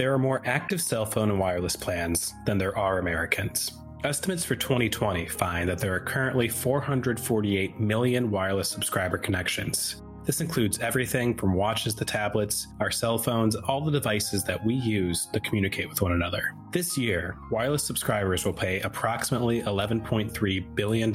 there 0.00 0.14
are 0.14 0.18
more 0.18 0.40
active 0.46 0.80
cell 0.80 1.04
phone 1.04 1.28
and 1.28 1.38
wireless 1.38 1.76
plans 1.76 2.32
than 2.46 2.56
there 2.56 2.74
are 2.74 3.00
Americans. 3.00 3.72
Estimates 4.02 4.46
for 4.46 4.56
2020 4.56 5.26
find 5.26 5.68
that 5.68 5.78
there 5.78 5.94
are 5.94 6.00
currently 6.00 6.48
448 6.48 7.78
million 7.78 8.30
wireless 8.30 8.70
subscriber 8.70 9.18
connections. 9.18 10.00
This 10.24 10.40
includes 10.40 10.78
everything 10.78 11.36
from 11.36 11.52
watches 11.52 11.94
to 11.96 12.06
tablets, 12.06 12.68
our 12.80 12.90
cell 12.90 13.18
phones, 13.18 13.56
all 13.56 13.84
the 13.84 13.90
devices 13.90 14.42
that 14.44 14.64
we 14.64 14.72
use 14.72 15.26
to 15.34 15.40
communicate 15.40 15.90
with 15.90 16.00
one 16.00 16.12
another. 16.12 16.54
This 16.72 16.96
year, 16.96 17.36
wireless 17.50 17.84
subscribers 17.84 18.46
will 18.46 18.54
pay 18.54 18.80
approximately 18.80 19.60
$11.3 19.60 20.74
billion 20.74 21.14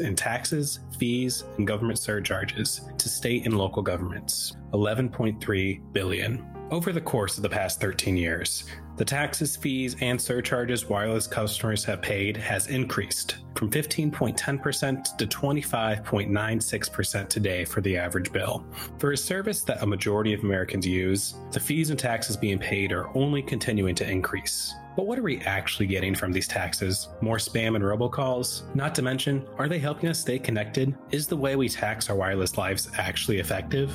in 0.00 0.16
taxes, 0.16 0.80
fees, 0.98 1.44
and 1.58 1.66
government 1.66 1.98
surcharges 1.98 2.80
to 2.96 3.10
state 3.10 3.44
and 3.44 3.58
local 3.58 3.82
governments. 3.82 4.56
11.3 4.72 5.92
billion. 5.92 6.51
Over 6.72 6.90
the 6.90 7.00
course 7.02 7.36
of 7.36 7.42
the 7.42 7.50
past 7.50 7.82
13 7.82 8.16
years, 8.16 8.64
the 8.96 9.04
taxes, 9.04 9.56
fees, 9.56 9.94
and 10.00 10.18
surcharges 10.18 10.88
wireless 10.88 11.26
customers 11.26 11.84
have 11.84 12.00
paid 12.00 12.34
has 12.38 12.68
increased 12.68 13.36
from 13.54 13.70
15.10% 13.70 15.18
to 15.18 15.26
25.96% 15.26 17.28
today 17.28 17.66
for 17.66 17.82
the 17.82 17.98
average 17.98 18.32
bill. 18.32 18.64
For 18.98 19.12
a 19.12 19.18
service 19.18 19.60
that 19.64 19.82
a 19.82 19.86
majority 19.86 20.32
of 20.32 20.44
Americans 20.44 20.86
use, 20.86 21.34
the 21.50 21.60
fees 21.60 21.90
and 21.90 21.98
taxes 21.98 22.38
being 22.38 22.58
paid 22.58 22.90
are 22.92 23.14
only 23.14 23.42
continuing 23.42 23.94
to 23.96 24.10
increase. 24.10 24.72
But 24.96 25.04
what 25.04 25.18
are 25.18 25.22
we 25.22 25.40
actually 25.40 25.88
getting 25.88 26.14
from 26.14 26.32
these 26.32 26.48
taxes? 26.48 27.10
More 27.20 27.36
spam 27.36 27.76
and 27.76 27.84
robocalls? 27.84 28.74
Not 28.74 28.94
to 28.94 29.02
mention, 29.02 29.46
are 29.58 29.68
they 29.68 29.78
helping 29.78 30.08
us 30.08 30.20
stay 30.20 30.38
connected? 30.38 30.96
Is 31.10 31.26
the 31.26 31.36
way 31.36 31.54
we 31.54 31.68
tax 31.68 32.08
our 32.08 32.16
wireless 32.16 32.56
lives 32.56 32.88
actually 32.96 33.40
effective? 33.40 33.94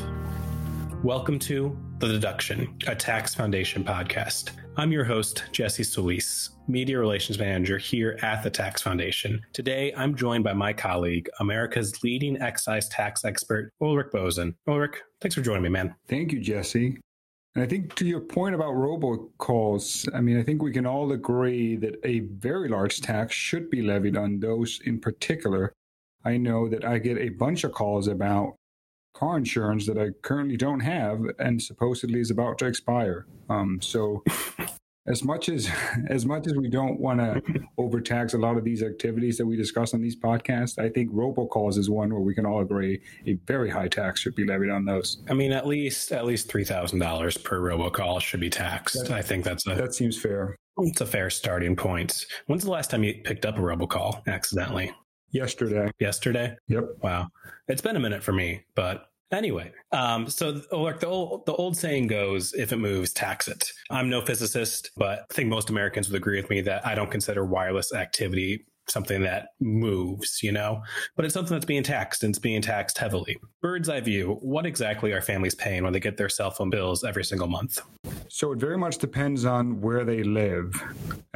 Welcome 1.04 1.40
to 1.40 1.76
The 1.99 2.07
Deduction, 2.07 2.77
a 2.85 2.93
Tax 2.93 3.33
Foundation 3.33 3.83
podcast. 3.83 4.51
I'm 4.76 4.91
your 4.91 5.03
host, 5.03 5.45
Jesse 5.51 5.84
Solis, 5.84 6.51
Media 6.67 6.99
Relations 6.99 7.39
Manager 7.39 7.79
here 7.79 8.20
at 8.21 8.43
the 8.43 8.51
Tax 8.51 8.84
Foundation. 8.84 9.41
Today, 9.51 9.91
I'm 9.98 10.13
joined 10.13 10.43
by 10.43 10.54
my 10.54 10.73
colleague, 10.73 11.27
America's 11.39 12.04
leading 12.04 12.39
excise 12.39 12.87
tax 12.89 13.26
expert, 13.26 13.71
Ulrik 13.81 14.12
Boesen. 14.12 14.54
Ulrik, 14.67 14.98
thanks 15.21 15.34
for 15.34 15.41
joining 15.41 15.63
me, 15.63 15.70
man. 15.70 15.95
Thank 16.07 16.31
you, 16.31 16.39
Jesse. 16.39 16.99
And 17.55 17.63
I 17.63 17.67
think 17.67 17.95
to 17.95 18.05
your 18.05 18.21
point 18.21 18.54
about 18.54 18.76
robocalls, 18.76 20.07
I 20.13 20.21
mean, 20.21 20.39
I 20.39 20.43
think 20.43 20.61
we 20.61 20.71
can 20.71 20.85
all 20.85 21.11
agree 21.13 21.77
that 21.77 21.95
a 22.04 22.20
very 22.20 22.70
large 22.70 23.01
tax 23.01 23.34
should 23.34 23.71
be 23.71 23.82
levied 23.82 24.15
on 24.15 24.39
those 24.39 24.79
in 24.85 24.99
particular. 24.99 25.73
I 26.23 26.37
know 26.37 26.70
that 26.70 26.85
I 26.85 26.99
get 26.99 27.17
a 27.17 27.29
bunch 27.29 27.63
of 27.63 27.71
calls 27.71 28.07
about 28.07 28.57
car 29.18 29.37
insurance 29.37 29.87
that 29.87 29.98
I 29.98 30.10
currently 30.21 30.57
don't 30.57 30.82
have 30.82 31.21
and 31.40 31.62
supposedly 31.62 32.20
is 32.20 32.29
about 32.29 32.60
to 32.60 32.65
expire. 32.65 33.26
Um, 33.49 33.79
so 33.82 34.23
as 35.07 35.23
much 35.23 35.49
as 35.49 35.70
as 36.10 36.26
much 36.26 36.46
as 36.46 36.54
we 36.54 36.70
don't 36.70 36.99
want 36.99 37.20
to 37.20 37.41
overtax 37.77 38.34
a 38.34 38.38
lot 38.38 38.57
of 38.57 38.63
these 38.63 38.84
activities 38.84 39.38
that 39.38 39.45
we 39.45 39.57
discuss 39.57 39.93
on 39.93 40.01
these 40.01 40.15
podcasts, 40.15 40.77
I 40.77 40.90
think 40.90 41.12
robocalls 41.12 41.77
is 41.77 41.90
one 41.90 42.13
where 42.13 42.21
we 42.21 42.35
can 42.35 42.45
all 42.45 42.62
agree 42.62 43.01
a 43.26 43.34
very 43.48 43.70
high 43.70 43.88
tax 43.88 44.21
should 44.21 44.35
be 44.35 44.45
levied 44.45 44.70
on 44.70 44.85
those. 44.85 45.23
I 45.29 45.34
mean, 45.34 45.51
at 45.51 45.65
least 45.65 46.12
at 46.12 46.26
least 46.26 46.49
three 46.49 46.65
thousand 46.65 46.99
dollars 46.99 47.38
per 47.38 47.60
robocall 47.60 48.21
should 48.21 48.40
be 48.40 48.49
taxed. 48.49 49.07
That, 49.07 49.12
I 49.12 49.21
think 49.21 49.43
that's 49.43 49.65
a 49.65 49.76
that 49.76 49.95
seems 49.95 50.20
fair. 50.20 50.55
It's 50.79 51.01
a 51.01 51.07
fair 51.07 51.32
starting 51.32 51.76
point. 51.76 52.26
When's 52.45 52.63
the 52.63 52.71
last 52.71 52.91
time 52.91 53.04
you 53.04 53.15
picked 53.23 53.48
up 53.48 53.57
a 53.57 53.62
robocall 53.62 54.21
accidentally? 54.27 54.93
Yesterday. 55.32 55.91
Yesterday? 55.99 56.55
Yep. 56.68 56.84
Wow. 57.01 57.27
It's 57.68 57.82
been 57.82 57.95
a 57.95 57.99
minute 57.99 58.23
for 58.23 58.32
me, 58.32 58.63
but 58.76 59.07
Anyway, 59.31 59.71
um, 59.91 60.29
so 60.29 60.61
like 60.71 61.01
the 61.01 61.07
old 61.07 61.45
the 61.45 61.53
old 61.53 61.75
saying 61.75 62.07
goes, 62.07 62.53
if 62.53 62.71
it 62.71 62.77
moves, 62.77 63.11
tax 63.11 63.47
it. 63.47 63.70
I'm 63.89 64.09
no 64.09 64.22
physicist, 64.22 64.91
but 64.95 65.25
I 65.29 65.33
think 65.33 65.50
most 65.50 65.69
Americans 65.69 66.09
would 66.09 66.17
agree 66.17 66.39
with 66.39 66.50
me 66.50 66.61
that 66.61 66.85
I 66.88 66.95
don't 66.95 67.11
consider 67.11 67.45
wireless 67.45 67.94
activity 67.94 68.66
something 68.89 69.21
that 69.21 69.49
moves, 69.59 70.41
you 70.41 70.51
know, 70.51 70.81
but 71.16 71.25
it's 71.25 71.33
something 71.33 71.53
that's 71.53 71.66
being 71.66 71.83
taxed 71.83 72.23
and 72.23 72.31
it's 72.31 72.39
being 72.39 72.61
taxed 72.61 72.97
heavily. 72.97 73.37
Bird's 73.61 73.89
eye 73.89 73.99
view, 73.99 74.37
what 74.41 74.66
exactly 74.66 75.11
are 75.11 75.21
families 75.21 75.55
paying 75.55 75.83
when 75.83 75.93
they 75.93 75.99
get 75.99 76.17
their 76.17 76.29
cell 76.29 76.51
phone 76.51 76.69
bills 76.69 77.03
every 77.03 77.23
single 77.23 77.47
month? 77.47 77.79
So 78.29 78.51
it 78.51 78.59
very 78.59 78.77
much 78.77 78.97
depends 78.97 79.45
on 79.45 79.81
where 79.81 80.03
they 80.05 80.23
live. 80.23 80.73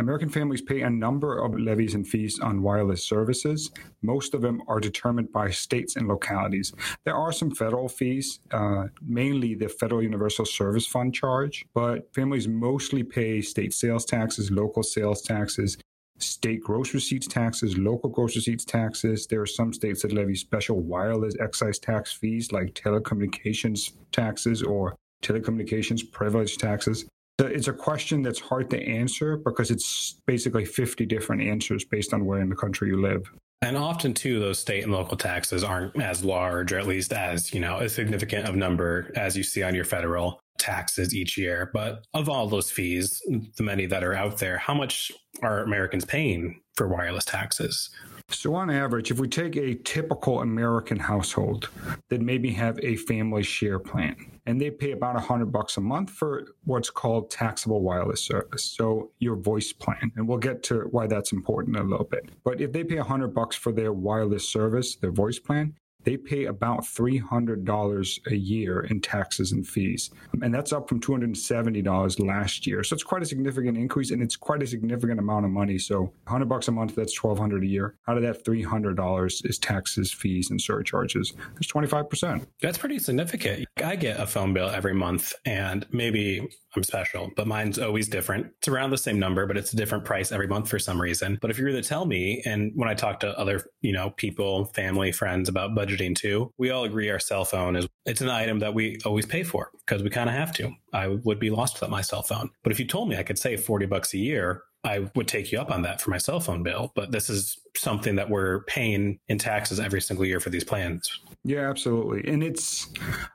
American 0.01 0.29
families 0.29 0.63
pay 0.63 0.81
a 0.81 0.89
number 0.89 1.38
of 1.38 1.53
levies 1.53 1.94
and 1.94 2.07
fees 2.07 2.39
on 2.39 2.63
wireless 2.63 3.03
services. 3.06 3.69
Most 4.01 4.34
of 4.34 4.41
them 4.41 4.63
are 4.67 4.79
determined 4.79 5.31
by 5.31 5.51
states 5.51 5.95
and 5.95 6.07
localities. 6.07 6.73
There 7.06 7.16
are 7.16 7.31
some 7.31 7.51
federal 7.51 7.88
fees, 7.88 8.39
uh, 8.50 8.85
mainly 9.00 9.53
the 9.53 9.69
Federal 9.69 10.01
Universal 10.01 10.45
Service 10.45 10.88
Fund 10.88 11.13
charge, 11.13 11.66
but 11.75 12.12
families 12.16 12.47
mostly 12.47 13.03
pay 13.03 13.44
state 13.44 13.75
sales 13.75 14.03
taxes, 14.03 14.50
local 14.50 14.81
sales 14.81 15.22
taxes, 15.22 15.78
state 16.18 16.63
gross 16.63 16.95
receipts 16.95 17.28
taxes, 17.28 17.78
local 17.78 18.09
gross 18.09 18.35
receipts 18.35 18.66
taxes. 18.66 19.28
There 19.28 19.41
are 19.41 19.45
some 19.45 19.72
states 19.72 20.01
that 20.01 20.13
levy 20.13 20.35
special 20.35 20.79
wireless 20.79 21.35
excise 21.39 21.78
tax 21.78 22.12
fees 22.12 22.51
like 22.51 22.73
telecommunications 22.73 23.91
taxes 24.12 24.63
or 24.63 24.95
telecommunications 25.22 26.12
privilege 26.12 26.57
taxes. 26.57 27.06
It's 27.47 27.68
a 27.68 27.74
question 27.74 28.22
that's 28.22 28.40
hard 28.40 28.69
to 28.72 28.81
answer 28.81 29.38
because 29.38 29.72
it's 29.72 30.19
basically 30.25 30.66
50 30.66 31.06
different 31.06 31.41
answers 31.41 31.85
based 31.85 32.13
on 32.13 32.25
where 32.25 32.40
in 32.40 32.50
the 32.50 32.56
country 32.56 32.90
you 32.90 33.02
live. 33.02 33.31
And 33.63 33.78
often 33.78 34.13
too, 34.13 34.40
those 34.40 34.57
state 34.57 34.84
and 34.84 34.91
local 34.91 35.16
taxes 35.16 35.63
aren't 35.63 36.01
as 36.01 36.25
large, 36.25 36.74
or 36.74 36.80
at 36.80 36.88
least 36.88 37.13
as, 37.13 37.53
you 37.53 37.59
know, 37.59 37.78
a 37.78 37.90
significant 37.90 38.47
of 38.47 38.56
number 38.56 39.12
as 39.16 39.38
you 39.38 39.44
see 39.44 39.62
on 39.62 39.75
your 39.75 39.85
federal 39.85 40.40
taxes 40.62 41.14
each 41.14 41.38
year. 41.38 41.70
But 41.74 42.06
of 42.14 42.30
all 42.30 42.48
those 42.48 42.72
fees, 42.72 43.22
the 43.58 43.64
many 43.64 43.86
that 43.88 44.04
are 44.04 44.14
out 44.14 44.38
there, 44.38 44.58
how 44.58 44.74
much 44.74 45.12
are 45.42 45.64
Americans 45.64 46.06
paying 46.06 46.62
for 46.76 46.88
wireless 46.88 47.26
taxes? 47.26 47.90
So, 48.30 48.56
on 48.56 48.70
average, 48.70 49.12
if 49.12 49.20
we 49.20 49.28
take 49.28 49.58
a 49.58 49.76
typical 49.76 50.40
American 50.40 50.98
household 50.98 51.70
that 52.10 52.22
maybe 52.22 52.52
have 52.54 52.80
a 52.82 52.96
family 52.96 53.44
share 53.44 53.80
plan, 53.80 54.16
and 54.46 54.60
they 54.60 54.72
pay 54.72 54.92
about 54.92 55.16
a 55.16 55.20
hundred 55.20 55.52
bucks 55.52 55.78
a 55.78 55.82
month 55.82 56.10
for 56.10 56.48
what's 56.64 56.90
called 56.90 57.30
taxable 57.30 57.82
wireless 57.82 58.24
service. 58.24 58.64
So 58.64 59.12
your 59.20 59.36
voice 59.36 59.74
plan, 59.74 60.12
and 60.16 60.28
we'll 60.28 60.38
get 60.38 60.64
to 60.64 60.88
why 60.92 61.08
that's 61.08 61.32
important 61.32 61.76
in 61.76 61.84
a 61.84 61.88
little 61.88 62.06
bit. 62.06 62.30
But 62.44 62.62
if 62.62 62.72
they 62.72 62.84
pay 62.84 62.98
a 62.98 63.04
hundred 63.04 63.34
bucks 63.34 63.56
for 63.56 63.72
their 63.72 63.94
wireless 63.94 64.48
service, 64.48 64.96
their 64.96 65.12
voice 65.12 65.40
plan, 65.40 65.76
they 66.03 66.17
pay 66.17 66.45
about 66.45 66.81
$300 66.81 68.19
a 68.28 68.35
year 68.35 68.81
in 68.81 69.01
taxes 69.01 69.51
and 69.51 69.67
fees. 69.67 70.09
And 70.41 70.53
that's 70.53 70.73
up 70.73 70.89
from 70.89 71.00
$270 71.00 72.25
last 72.25 72.66
year. 72.67 72.84
So 72.84 72.94
it's 72.94 73.03
quite 73.03 73.22
a 73.22 73.25
significant 73.25 73.78
increase 73.78 74.12
and 74.12 74.22
it's 74.22 74.35
quite 74.35 74.63
a 74.63 74.67
significant 74.67 75.19
amount 75.19 75.45
of 75.45 75.51
money. 75.51 75.78
So 75.78 76.01
100 76.01 76.45
bucks 76.45 76.67
a 76.67 76.72
month, 76.72 76.95
that's 76.95 77.22
1200 77.22 77.63
a 77.63 77.67
year. 77.67 77.95
Out 78.07 78.17
of 78.17 78.23
that 78.23 78.44
$300 78.44 79.50
is 79.50 79.59
taxes, 79.59 80.12
fees, 80.12 80.50
and 80.50 80.59
surcharges. 80.59 81.34
That's 81.53 81.72
25%. 81.72 82.45
That's 82.62 82.78
pretty 82.78 83.00
significant. 83.00 83.66
I 83.83 83.95
get 83.95 84.19
a 84.19 84.28
phone 84.28 84.53
bill 84.53 84.69
every 84.69 84.94
month 84.94 85.33
and 85.45 85.85
maybe 85.91 86.47
I'm 86.75 86.83
special, 86.83 87.31
but 87.35 87.47
mine's 87.47 87.78
always 87.78 88.07
different. 88.07 88.47
It's 88.59 88.68
around 88.68 88.91
the 88.91 88.97
same 88.97 89.19
number, 89.19 89.45
but 89.45 89.57
it's 89.57 89.73
a 89.73 89.75
different 89.75 90.06
price 90.06 90.31
every 90.31 90.47
month 90.47 90.69
for 90.69 90.79
some 90.79 91.01
reason. 91.01 91.38
But 91.41 91.51
if 91.51 91.59
you 91.59 91.66
were 91.66 91.72
to 91.72 91.81
tell 91.81 92.06
me, 92.06 92.41
and 92.45 92.72
when 92.75 92.88
I 92.88 92.94
talk 92.94 93.19
to 93.22 93.38
other, 93.38 93.66
you 93.81 93.91
know, 93.91 94.12
people, 94.12 94.66
family, 94.66 95.12
friends 95.12 95.50
about 95.50 95.75
budgeting 95.91 96.16
too, 96.16 96.53
we 96.57 96.69
all 96.69 96.84
agree 96.84 97.09
our 97.09 97.19
cell 97.19 97.46
phone 97.46 97.75
is 97.75 97.88
it's 98.06 98.22
an 98.22 98.29
item 98.29 98.59
that 98.59 98.74
we 98.74 98.97
always 99.06 99.25
pay 99.25 99.44
for 99.44 99.72
because 99.85 100.03
we 100.03 100.09
kind 100.09 100.29
of 100.29 100.35
have 100.35 100.53
to. 100.53 100.72
I 100.94 101.07
would 101.07 101.40
be 101.40 101.50
lost 101.50 101.75
without 101.75 101.90
my 101.90 102.02
cell 102.02 102.24
phone. 102.24 102.50
But 102.63 102.72
if 102.72 102.79
you 102.79 102.88
told 102.88 103.09
me 103.09 103.18
I 103.18 103.24
could 103.24 103.38
save 103.38 103.63
40 103.63 103.85
bucks 103.85 104.13
a 104.13 104.18
year, 104.18 104.63
I 104.84 105.07
would 105.16 105.28
take 105.28 105.51
you 105.51 105.59
up 105.59 105.69
on 105.69 105.84
that 105.84 106.01
for 106.01 106.09
my 106.09 106.18
cell 106.18 106.40
phone 106.40 106.63
bill. 106.63 106.91
But 106.96 107.12
this 107.12 107.30
is 107.30 107.59
something 107.78 108.16
that 108.16 108.30
we're 108.30 108.63
paying 108.63 109.19
in 109.28 109.38
taxes 109.38 109.80
every 109.80 110.01
single 110.01 110.25
year 110.25 110.40
for 110.40 110.50
these 110.50 110.63
plans. 110.63 111.19
Yeah, 111.44 111.69
absolutely. 111.69 112.31
And 112.31 112.44
it's, 112.44 112.88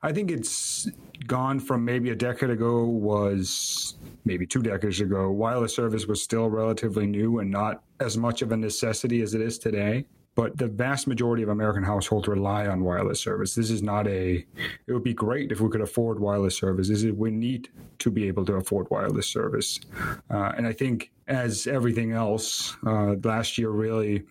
I 0.02 0.12
think 0.12 0.30
it's 0.30 0.88
gone 1.26 1.60
from 1.60 1.84
maybe 1.84 2.10
a 2.10 2.16
decade 2.16 2.50
ago 2.50 2.84
was 2.84 3.94
maybe 4.24 4.46
two 4.46 4.62
decades 4.62 5.00
ago. 5.00 5.30
Wireless 5.30 5.74
service 5.74 6.06
was 6.06 6.20
still 6.20 6.50
relatively 6.50 7.06
new 7.06 7.38
and 7.38 7.50
not 7.50 7.82
as 8.00 8.16
much 8.16 8.42
of 8.42 8.50
a 8.50 8.56
necessity 8.56 9.22
as 9.22 9.34
it 9.34 9.40
is 9.40 9.58
today 9.58 10.04
but 10.36 10.56
the 10.58 10.68
vast 10.68 11.08
majority 11.08 11.42
of 11.42 11.48
American 11.48 11.82
households 11.82 12.28
rely 12.28 12.66
on 12.66 12.84
wireless 12.84 13.20
service. 13.20 13.54
This 13.54 13.70
is 13.70 13.82
not 13.82 14.06
a, 14.06 14.44
it 14.86 14.92
would 14.92 15.02
be 15.02 15.14
great 15.14 15.50
if 15.50 15.60
we 15.60 15.70
could 15.70 15.80
afford 15.80 16.20
wireless 16.20 16.56
service. 16.56 16.88
This 16.88 17.02
is, 17.02 17.12
we 17.12 17.30
need 17.30 17.70
to 18.00 18.10
be 18.10 18.28
able 18.28 18.44
to 18.44 18.54
afford 18.54 18.86
wireless 18.90 19.26
service. 19.26 19.80
Uh, 20.30 20.52
and 20.56 20.66
I 20.66 20.74
think, 20.74 21.10
as 21.26 21.66
everything 21.66 22.12
else, 22.12 22.76
uh, 22.86 23.16
last 23.24 23.58
year 23.58 23.70
really 23.70 24.22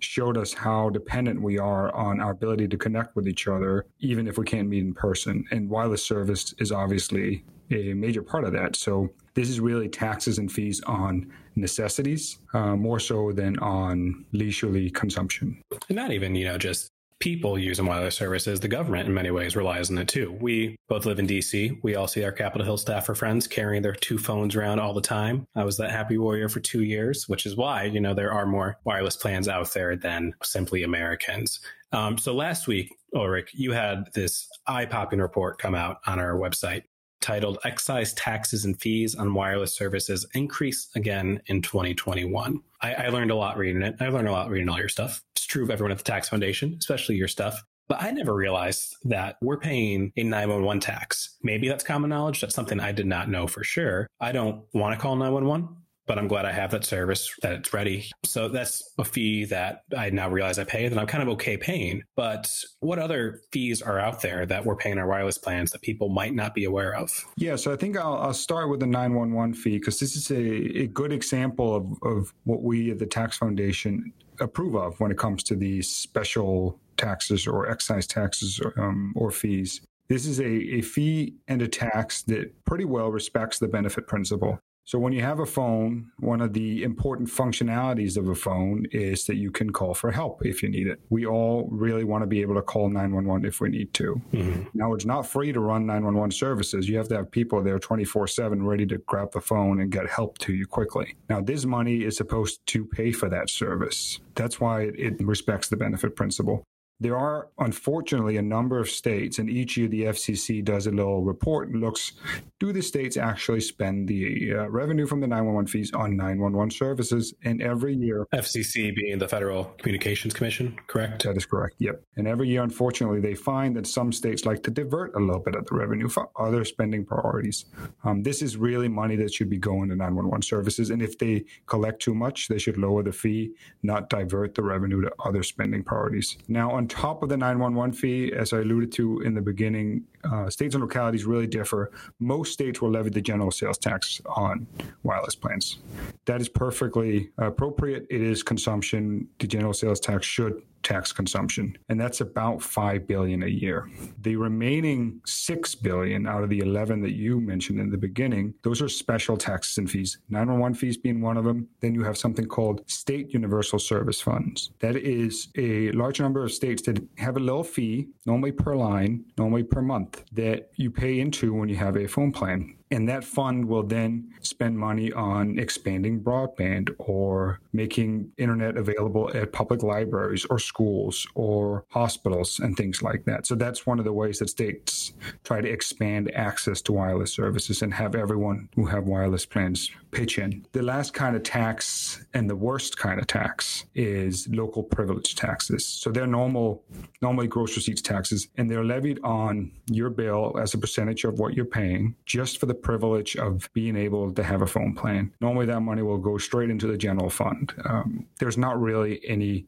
showed 0.00 0.36
us 0.36 0.52
how 0.52 0.88
dependent 0.88 1.40
we 1.40 1.58
are 1.58 1.94
on 1.94 2.20
our 2.20 2.32
ability 2.32 2.66
to 2.68 2.76
connect 2.76 3.14
with 3.14 3.28
each 3.28 3.46
other, 3.46 3.86
even 4.00 4.26
if 4.26 4.38
we 4.38 4.44
can't 4.44 4.68
meet 4.68 4.82
in 4.82 4.94
person. 4.94 5.44
And 5.52 5.68
wireless 5.68 6.04
service 6.04 6.54
is 6.58 6.72
obviously 6.72 7.44
a 7.70 7.94
major 7.94 8.22
part 8.22 8.44
of 8.44 8.52
that. 8.52 8.76
So 8.76 9.10
this 9.34 9.48
is 9.48 9.60
really 9.60 9.88
taxes 9.88 10.38
and 10.38 10.50
fees 10.50 10.80
on 10.82 11.32
necessities 11.56 12.38
uh, 12.52 12.76
more 12.76 13.00
so 13.00 13.32
than 13.32 13.58
on 13.58 14.24
leisurely 14.32 14.90
consumption. 14.90 15.60
Not 15.88 16.12
even, 16.12 16.34
you 16.34 16.44
know, 16.44 16.58
just 16.58 16.90
people 17.20 17.58
using 17.58 17.86
wireless 17.86 18.16
services, 18.16 18.60
the 18.60 18.68
government 18.68 19.08
in 19.08 19.14
many 19.14 19.30
ways 19.30 19.56
relies 19.56 19.90
on 19.90 19.98
it 19.98 20.08
too. 20.08 20.36
We 20.40 20.76
both 20.88 21.06
live 21.06 21.18
in 21.18 21.26
DC. 21.26 21.78
We 21.82 21.94
all 21.94 22.06
see 22.06 22.24
our 22.24 22.32
Capitol 22.32 22.66
Hill 22.66 22.76
staffer 22.76 23.14
friends 23.14 23.46
carrying 23.46 23.82
their 23.82 23.94
two 23.94 24.18
phones 24.18 24.54
around 24.54 24.80
all 24.80 24.92
the 24.92 25.00
time. 25.00 25.46
I 25.54 25.64
was 25.64 25.76
that 25.78 25.90
happy 25.90 26.18
warrior 26.18 26.48
for 26.48 26.60
two 26.60 26.82
years, 26.82 27.28
which 27.28 27.46
is 27.46 27.56
why, 27.56 27.84
you 27.84 28.00
know, 28.00 28.14
there 28.14 28.32
are 28.32 28.46
more 28.46 28.78
wireless 28.84 29.16
plans 29.16 29.48
out 29.48 29.72
there 29.72 29.96
than 29.96 30.34
simply 30.42 30.82
Americans. 30.82 31.60
Um, 31.92 32.18
so 32.18 32.34
last 32.34 32.66
week, 32.66 32.94
Ulrik, 33.14 33.48
you 33.52 33.72
had 33.72 34.12
this 34.12 34.48
eye 34.66 34.84
popping 34.84 35.20
report 35.20 35.58
come 35.58 35.74
out 35.74 36.00
on 36.06 36.18
our 36.18 36.34
website 36.34 36.82
titled 37.24 37.58
Excise 37.64 38.12
Taxes 38.12 38.66
and 38.66 38.78
Fees 38.78 39.14
on 39.14 39.32
Wireless 39.32 39.74
Services 39.74 40.26
Increase 40.34 40.88
Again 40.94 41.40
in 41.46 41.62
2021. 41.62 42.60
I, 42.82 42.94
I, 42.94 43.08
learned 43.08 43.30
a 43.30 43.34
lot 43.34 43.56
reading 43.56 43.80
it. 43.80 43.96
I 43.98 44.08
learned 44.08 44.28
a 44.28 44.32
lot 44.32 44.50
reading 44.50 44.68
all 44.68 44.78
your 44.78 44.90
stuff. 44.90 45.22
It's 45.34 45.46
true 45.46 45.64
of 45.64 45.70
everyone 45.70 45.90
at 45.90 45.96
the 45.96 46.04
Tax 46.04 46.28
Foundation, 46.28 46.76
especially 46.78 47.16
your 47.16 47.28
stuff. 47.28 47.64
But 47.88 48.02
I 48.02 48.10
never 48.10 48.34
realized 48.34 48.96
that 49.04 49.36
we're 49.40 49.58
paying 49.58 50.12
a 50.16 50.22
911 50.22 50.80
tax. 50.80 51.36
Maybe 51.42 51.66
that's 51.66 51.82
common 51.82 52.10
knowledge. 52.10 52.42
That's 52.42 52.54
something 52.54 52.78
I 52.78 52.92
did 52.92 53.06
not 53.06 53.30
know 53.30 53.46
for 53.46 53.64
sure. 53.64 54.06
I 54.20 54.32
don't 54.32 54.62
want 54.74 54.94
to 54.94 55.00
call 55.00 55.16
911 55.16 55.76
but 56.06 56.18
I'm 56.18 56.28
glad 56.28 56.44
I 56.44 56.52
have 56.52 56.70
that 56.72 56.84
service, 56.84 57.34
that 57.42 57.52
it's 57.52 57.72
ready. 57.72 58.10
So 58.24 58.48
that's 58.48 58.92
a 58.98 59.04
fee 59.04 59.44
that 59.46 59.82
I 59.96 60.10
now 60.10 60.28
realize 60.28 60.58
I 60.58 60.64
pay 60.64 60.88
that 60.88 60.98
I'm 60.98 61.06
kind 61.06 61.22
of 61.22 61.28
okay 61.30 61.56
paying. 61.56 62.02
But 62.16 62.50
what 62.80 62.98
other 62.98 63.40
fees 63.52 63.82
are 63.82 63.98
out 63.98 64.20
there 64.20 64.46
that 64.46 64.64
we're 64.64 64.76
paying 64.76 64.98
our 64.98 65.06
wireless 65.06 65.38
plans 65.38 65.70
that 65.70 65.82
people 65.82 66.08
might 66.08 66.34
not 66.34 66.54
be 66.54 66.64
aware 66.64 66.94
of? 66.94 67.10
Yeah, 67.36 67.56
so 67.56 67.72
I 67.72 67.76
think 67.76 67.96
I'll, 67.96 68.14
I'll 68.14 68.34
start 68.34 68.68
with 68.68 68.80
the 68.80 68.86
911 68.86 69.54
fee 69.54 69.78
because 69.78 69.98
this 69.98 70.16
is 70.16 70.30
a, 70.30 70.82
a 70.82 70.86
good 70.88 71.12
example 71.12 71.74
of, 71.74 71.86
of 72.02 72.34
what 72.44 72.62
we 72.62 72.90
at 72.90 72.98
the 72.98 73.06
Tax 73.06 73.38
Foundation 73.38 74.12
approve 74.40 74.74
of 74.74 74.98
when 75.00 75.10
it 75.10 75.18
comes 75.18 75.42
to 75.44 75.54
these 75.54 75.88
special 75.88 76.78
taxes 76.96 77.46
or 77.46 77.70
excise 77.70 78.06
taxes 78.06 78.60
um, 78.76 79.12
or 79.16 79.30
fees. 79.30 79.80
This 80.08 80.26
is 80.26 80.38
a, 80.40 80.44
a 80.44 80.82
fee 80.82 81.34
and 81.48 81.62
a 81.62 81.68
tax 81.68 82.22
that 82.24 82.52
pretty 82.64 82.84
well 82.84 83.10
respects 83.10 83.58
the 83.58 83.68
benefit 83.68 84.06
principle. 84.06 84.58
So 84.86 84.98
when 84.98 85.14
you 85.14 85.22
have 85.22 85.40
a 85.40 85.46
phone, 85.46 86.10
one 86.18 86.42
of 86.42 86.52
the 86.52 86.82
important 86.82 87.30
functionalities 87.30 88.18
of 88.18 88.28
a 88.28 88.34
phone 88.34 88.86
is 88.92 89.24
that 89.24 89.36
you 89.36 89.50
can 89.50 89.70
call 89.70 89.94
for 89.94 90.10
help 90.10 90.44
if 90.44 90.62
you 90.62 90.68
need 90.68 90.86
it. 90.86 91.00
We 91.08 91.24
all 91.24 91.66
really 91.70 92.04
want 92.04 92.20
to 92.22 92.26
be 92.26 92.42
able 92.42 92.54
to 92.56 92.62
call 92.62 92.90
911 92.90 93.46
if 93.46 93.62
we 93.62 93.70
need 93.70 93.94
to. 93.94 94.20
Mm-hmm. 94.32 94.62
Now 94.74 94.92
it's 94.92 95.06
not 95.06 95.26
free 95.26 95.52
to 95.52 95.60
run 95.60 95.86
911 95.86 96.32
services. 96.32 96.86
You 96.86 96.98
have 96.98 97.08
to 97.08 97.16
have 97.16 97.30
people 97.30 97.62
there 97.62 97.78
24/7 97.78 98.66
ready 98.66 98.84
to 98.86 98.98
grab 98.98 99.32
the 99.32 99.40
phone 99.40 99.80
and 99.80 99.90
get 99.90 100.06
help 100.06 100.36
to 100.38 100.52
you 100.52 100.66
quickly. 100.66 101.16
Now 101.30 101.40
this 101.40 101.64
money 101.64 102.04
is 102.04 102.18
supposed 102.18 102.60
to 102.66 102.84
pay 102.84 103.10
for 103.10 103.30
that 103.30 103.48
service. 103.48 104.20
That's 104.34 104.60
why 104.60 104.82
it 104.82 105.14
respects 105.24 105.68
the 105.68 105.76
benefit 105.76 106.14
principle. 106.14 106.62
There 107.00 107.16
are, 107.16 107.48
unfortunately, 107.58 108.36
a 108.36 108.42
number 108.42 108.78
of 108.78 108.88
states, 108.88 109.38
and 109.38 109.50
each 109.50 109.76
year 109.76 109.88
the 109.88 110.04
FCC 110.04 110.64
does 110.64 110.86
a 110.86 110.90
little 110.90 111.22
report 111.22 111.68
and 111.68 111.80
looks 111.80 112.12
do 112.60 112.72
the 112.72 112.82
states 112.82 113.16
actually 113.16 113.60
spend 113.60 114.08
the 114.08 114.54
uh, 114.54 114.68
revenue 114.70 115.06
from 115.06 115.20
the 115.20 115.26
911 115.26 115.66
fees 115.66 115.92
on 115.92 116.16
911 116.16 116.70
services? 116.70 117.34
And 117.44 117.60
every 117.60 117.94
year. 117.94 118.26
FCC 118.32 118.94
being 118.94 119.18
the 119.18 119.28
Federal 119.28 119.64
Communications 119.78 120.32
Commission, 120.32 120.78
correct? 120.86 121.24
That 121.24 121.36
is 121.36 121.44
correct, 121.46 121.74
yep. 121.78 122.02
And 122.16 122.28
every 122.28 122.48
year, 122.48 122.62
unfortunately, 122.62 123.20
they 123.20 123.34
find 123.34 123.76
that 123.76 123.86
some 123.86 124.12
states 124.12 124.46
like 124.46 124.62
to 124.62 124.70
divert 124.70 125.14
a 125.14 125.18
little 125.18 125.42
bit 125.42 125.56
of 125.56 125.66
the 125.66 125.74
revenue 125.74 126.08
for 126.08 126.30
other 126.38 126.64
spending 126.64 127.04
priorities. 127.04 127.66
Um, 128.04 128.22
this 128.22 128.40
is 128.40 128.56
really 128.56 128.88
money 128.88 129.16
that 129.16 129.34
should 129.34 129.50
be 129.50 129.58
going 129.58 129.88
to 129.90 129.96
911 129.96 130.42
services. 130.42 130.90
And 130.90 131.02
if 131.02 131.18
they 131.18 131.44
collect 131.66 132.00
too 132.00 132.14
much, 132.14 132.48
they 132.48 132.58
should 132.58 132.78
lower 132.78 133.02
the 133.02 133.12
fee, 133.12 133.52
not 133.82 134.08
divert 134.08 134.54
the 134.54 134.62
revenue 134.62 135.02
to 135.02 135.12
other 135.24 135.42
spending 135.42 135.82
priorities. 135.82 136.38
Now, 136.48 136.78
on 136.84 136.88
top 136.88 137.22
of 137.22 137.30
the 137.30 137.36
911 137.38 137.94
fee, 137.94 138.30
as 138.34 138.52
I 138.52 138.58
alluded 138.58 138.92
to 138.92 139.22
in 139.22 139.32
the 139.32 139.40
beginning, 139.40 140.04
uh, 140.30 140.50
states 140.50 140.74
and 140.74 140.82
localities 140.82 141.24
really 141.24 141.46
differ. 141.46 141.90
Most 142.18 142.52
states 142.52 142.80
will 142.80 142.90
levy 142.90 143.10
the 143.10 143.20
general 143.20 143.50
sales 143.50 143.78
tax 143.78 144.20
on 144.26 144.66
wireless 145.02 145.34
plans. 145.34 145.78
That 146.26 146.40
is 146.40 146.48
perfectly 146.48 147.30
appropriate. 147.38 148.06
It 148.10 148.20
is 148.20 148.42
consumption. 148.42 149.28
The 149.38 149.46
general 149.46 149.74
sales 149.74 150.00
tax 150.00 150.26
should 150.26 150.62
tax 150.84 151.12
consumption, 151.12 151.76
and 151.88 151.98
that's 151.98 152.20
about 152.20 152.62
5 152.62 153.06
billion 153.08 153.42
a 153.42 153.48
year. 153.48 153.88
The 154.20 154.36
remaining 154.36 155.20
6 155.24 155.74
billion 155.76 156.26
out 156.26 156.44
of 156.44 156.50
the 156.50 156.60
11 156.60 157.00
that 157.02 157.12
you 157.12 157.40
mentioned 157.40 157.80
in 157.80 157.90
the 157.90 157.96
beginning, 157.96 158.54
those 158.62 158.80
are 158.80 158.88
special 158.88 159.36
taxes 159.36 159.78
and 159.78 159.90
fees. 159.90 160.18
911 160.28 160.74
fees 160.74 160.96
being 160.96 161.20
one 161.20 161.36
of 161.36 161.44
them. 161.44 161.66
Then 161.80 161.94
you 161.94 162.04
have 162.04 162.18
something 162.18 162.46
called 162.46 162.88
state 162.88 163.32
universal 163.32 163.78
service 163.78 164.20
funds. 164.20 164.70
That 164.80 164.96
is 164.96 165.48
a 165.56 165.90
large 165.92 166.20
number 166.20 166.44
of 166.44 166.52
states 166.52 166.82
that 166.82 167.02
have 167.18 167.36
a 167.36 167.40
little 167.40 167.64
fee, 167.64 168.08
normally 168.26 168.52
per 168.52 168.76
line, 168.76 169.24
normally 169.38 169.62
per 169.62 169.80
month, 169.80 170.13
that 170.32 170.70
you 170.76 170.90
pay 170.90 171.20
into 171.20 171.52
when 171.54 171.68
you 171.68 171.76
have 171.76 171.96
a 171.96 172.06
phone 172.06 172.32
plan. 172.32 172.76
And 172.94 173.08
that 173.08 173.24
fund 173.24 173.66
will 173.66 173.82
then 173.82 174.32
spend 174.40 174.78
money 174.78 175.12
on 175.12 175.58
expanding 175.58 176.20
broadband 176.20 176.94
or 176.98 177.58
making 177.72 178.30
internet 178.38 178.76
available 178.76 179.32
at 179.34 179.52
public 179.52 179.82
libraries 179.82 180.44
or 180.44 180.60
schools 180.60 181.26
or 181.34 181.84
hospitals 181.88 182.60
and 182.60 182.76
things 182.76 183.02
like 183.02 183.24
that. 183.24 183.48
So 183.48 183.56
that's 183.56 183.84
one 183.84 183.98
of 183.98 184.04
the 184.04 184.12
ways 184.12 184.38
that 184.38 184.48
states 184.48 185.12
try 185.42 185.60
to 185.60 185.68
expand 185.68 186.30
access 186.36 186.80
to 186.82 186.92
wireless 186.92 187.32
services 187.32 187.82
and 187.82 187.92
have 187.92 188.14
everyone 188.14 188.68
who 188.76 188.86
have 188.86 189.08
wireless 189.08 189.44
plans 189.44 189.90
pitch 190.12 190.38
in. 190.38 190.64
The 190.70 190.82
last 190.82 191.14
kind 191.14 191.34
of 191.34 191.42
tax 191.42 192.24
and 192.32 192.48
the 192.48 192.54
worst 192.54 192.96
kind 192.96 193.18
of 193.18 193.26
tax 193.26 193.86
is 193.96 194.46
local 194.48 194.84
privilege 194.84 195.34
taxes. 195.34 195.84
So 195.84 196.12
they're 196.12 196.28
normal, 196.28 196.84
normally 197.20 197.48
gross 197.48 197.74
receipts 197.74 198.02
taxes, 198.02 198.46
and 198.56 198.70
they're 198.70 198.84
levied 198.84 199.18
on 199.24 199.72
your 199.90 200.10
bill 200.10 200.56
as 200.60 200.74
a 200.74 200.78
percentage 200.78 201.24
of 201.24 201.40
what 201.40 201.54
you're 201.54 201.64
paying 201.64 202.14
just 202.24 202.58
for 202.58 202.66
the 202.66 202.83
privilege 202.84 203.36
of 203.36 203.68
being 203.72 203.96
able 203.96 204.32
to 204.32 204.42
have 204.42 204.62
a 204.62 204.66
phone 204.66 204.94
plan. 204.94 205.32
Normally, 205.40 205.66
that 205.66 205.80
money 205.80 206.02
will 206.02 206.18
go 206.18 206.38
straight 206.38 206.70
into 206.70 206.86
the 206.86 206.96
general 206.96 207.30
fund. 207.30 207.74
Um, 207.84 208.26
there's 208.38 208.58
not 208.58 208.80
really 208.80 209.20
any 209.26 209.66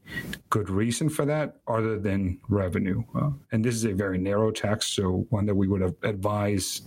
good 0.51 0.71
reason 0.71 1.09
for 1.09 1.25
that 1.25 1.57
other 1.67 1.99
than 1.99 2.39
revenue. 2.49 3.03
Uh, 3.19 3.31
and 3.51 3.65
this 3.65 3.75
is 3.75 3.85
a 3.85 3.93
very 3.93 4.19
narrow 4.19 4.51
tax, 4.53 4.87
so 4.87 5.27
one 5.31 5.47
that 5.47 5.55
we 5.55 5.67
would 5.67 5.83
advise 6.05 6.83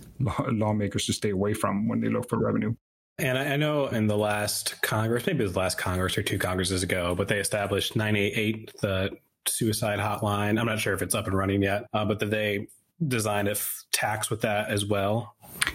lawmakers 0.52 1.04
to 1.06 1.12
stay 1.12 1.30
away 1.30 1.52
from 1.52 1.88
when 1.88 2.00
they 2.00 2.08
look 2.08 2.28
for 2.28 2.38
revenue. 2.38 2.74
And 3.18 3.36
I 3.36 3.56
know 3.56 3.88
in 3.88 4.06
the 4.06 4.16
last 4.16 4.80
Congress, 4.80 5.26
maybe 5.26 5.40
it 5.40 5.42
was 5.42 5.52
the 5.52 5.58
last 5.58 5.76
Congress 5.76 6.16
or 6.16 6.22
two 6.22 6.38
Congresses 6.38 6.82
ago, 6.82 7.14
but 7.14 7.28
they 7.28 7.38
established 7.38 7.94
988, 7.94 8.72
the 8.80 9.10
suicide 9.46 9.98
hotline. 9.98 10.58
I'm 10.58 10.66
not 10.66 10.78
sure 10.80 10.94
if 10.94 11.02
it's 11.02 11.14
up 11.14 11.26
and 11.26 11.36
running 11.36 11.62
yet, 11.62 11.84
uh, 11.92 12.06
but 12.06 12.18
that 12.20 12.30
they 12.30 12.68
designed 13.06 13.48
a 13.48 13.52
f- 13.52 13.84
tax 13.92 14.30
with 14.30 14.40
that 14.42 14.70
as 14.70 14.86
well. 14.86 15.34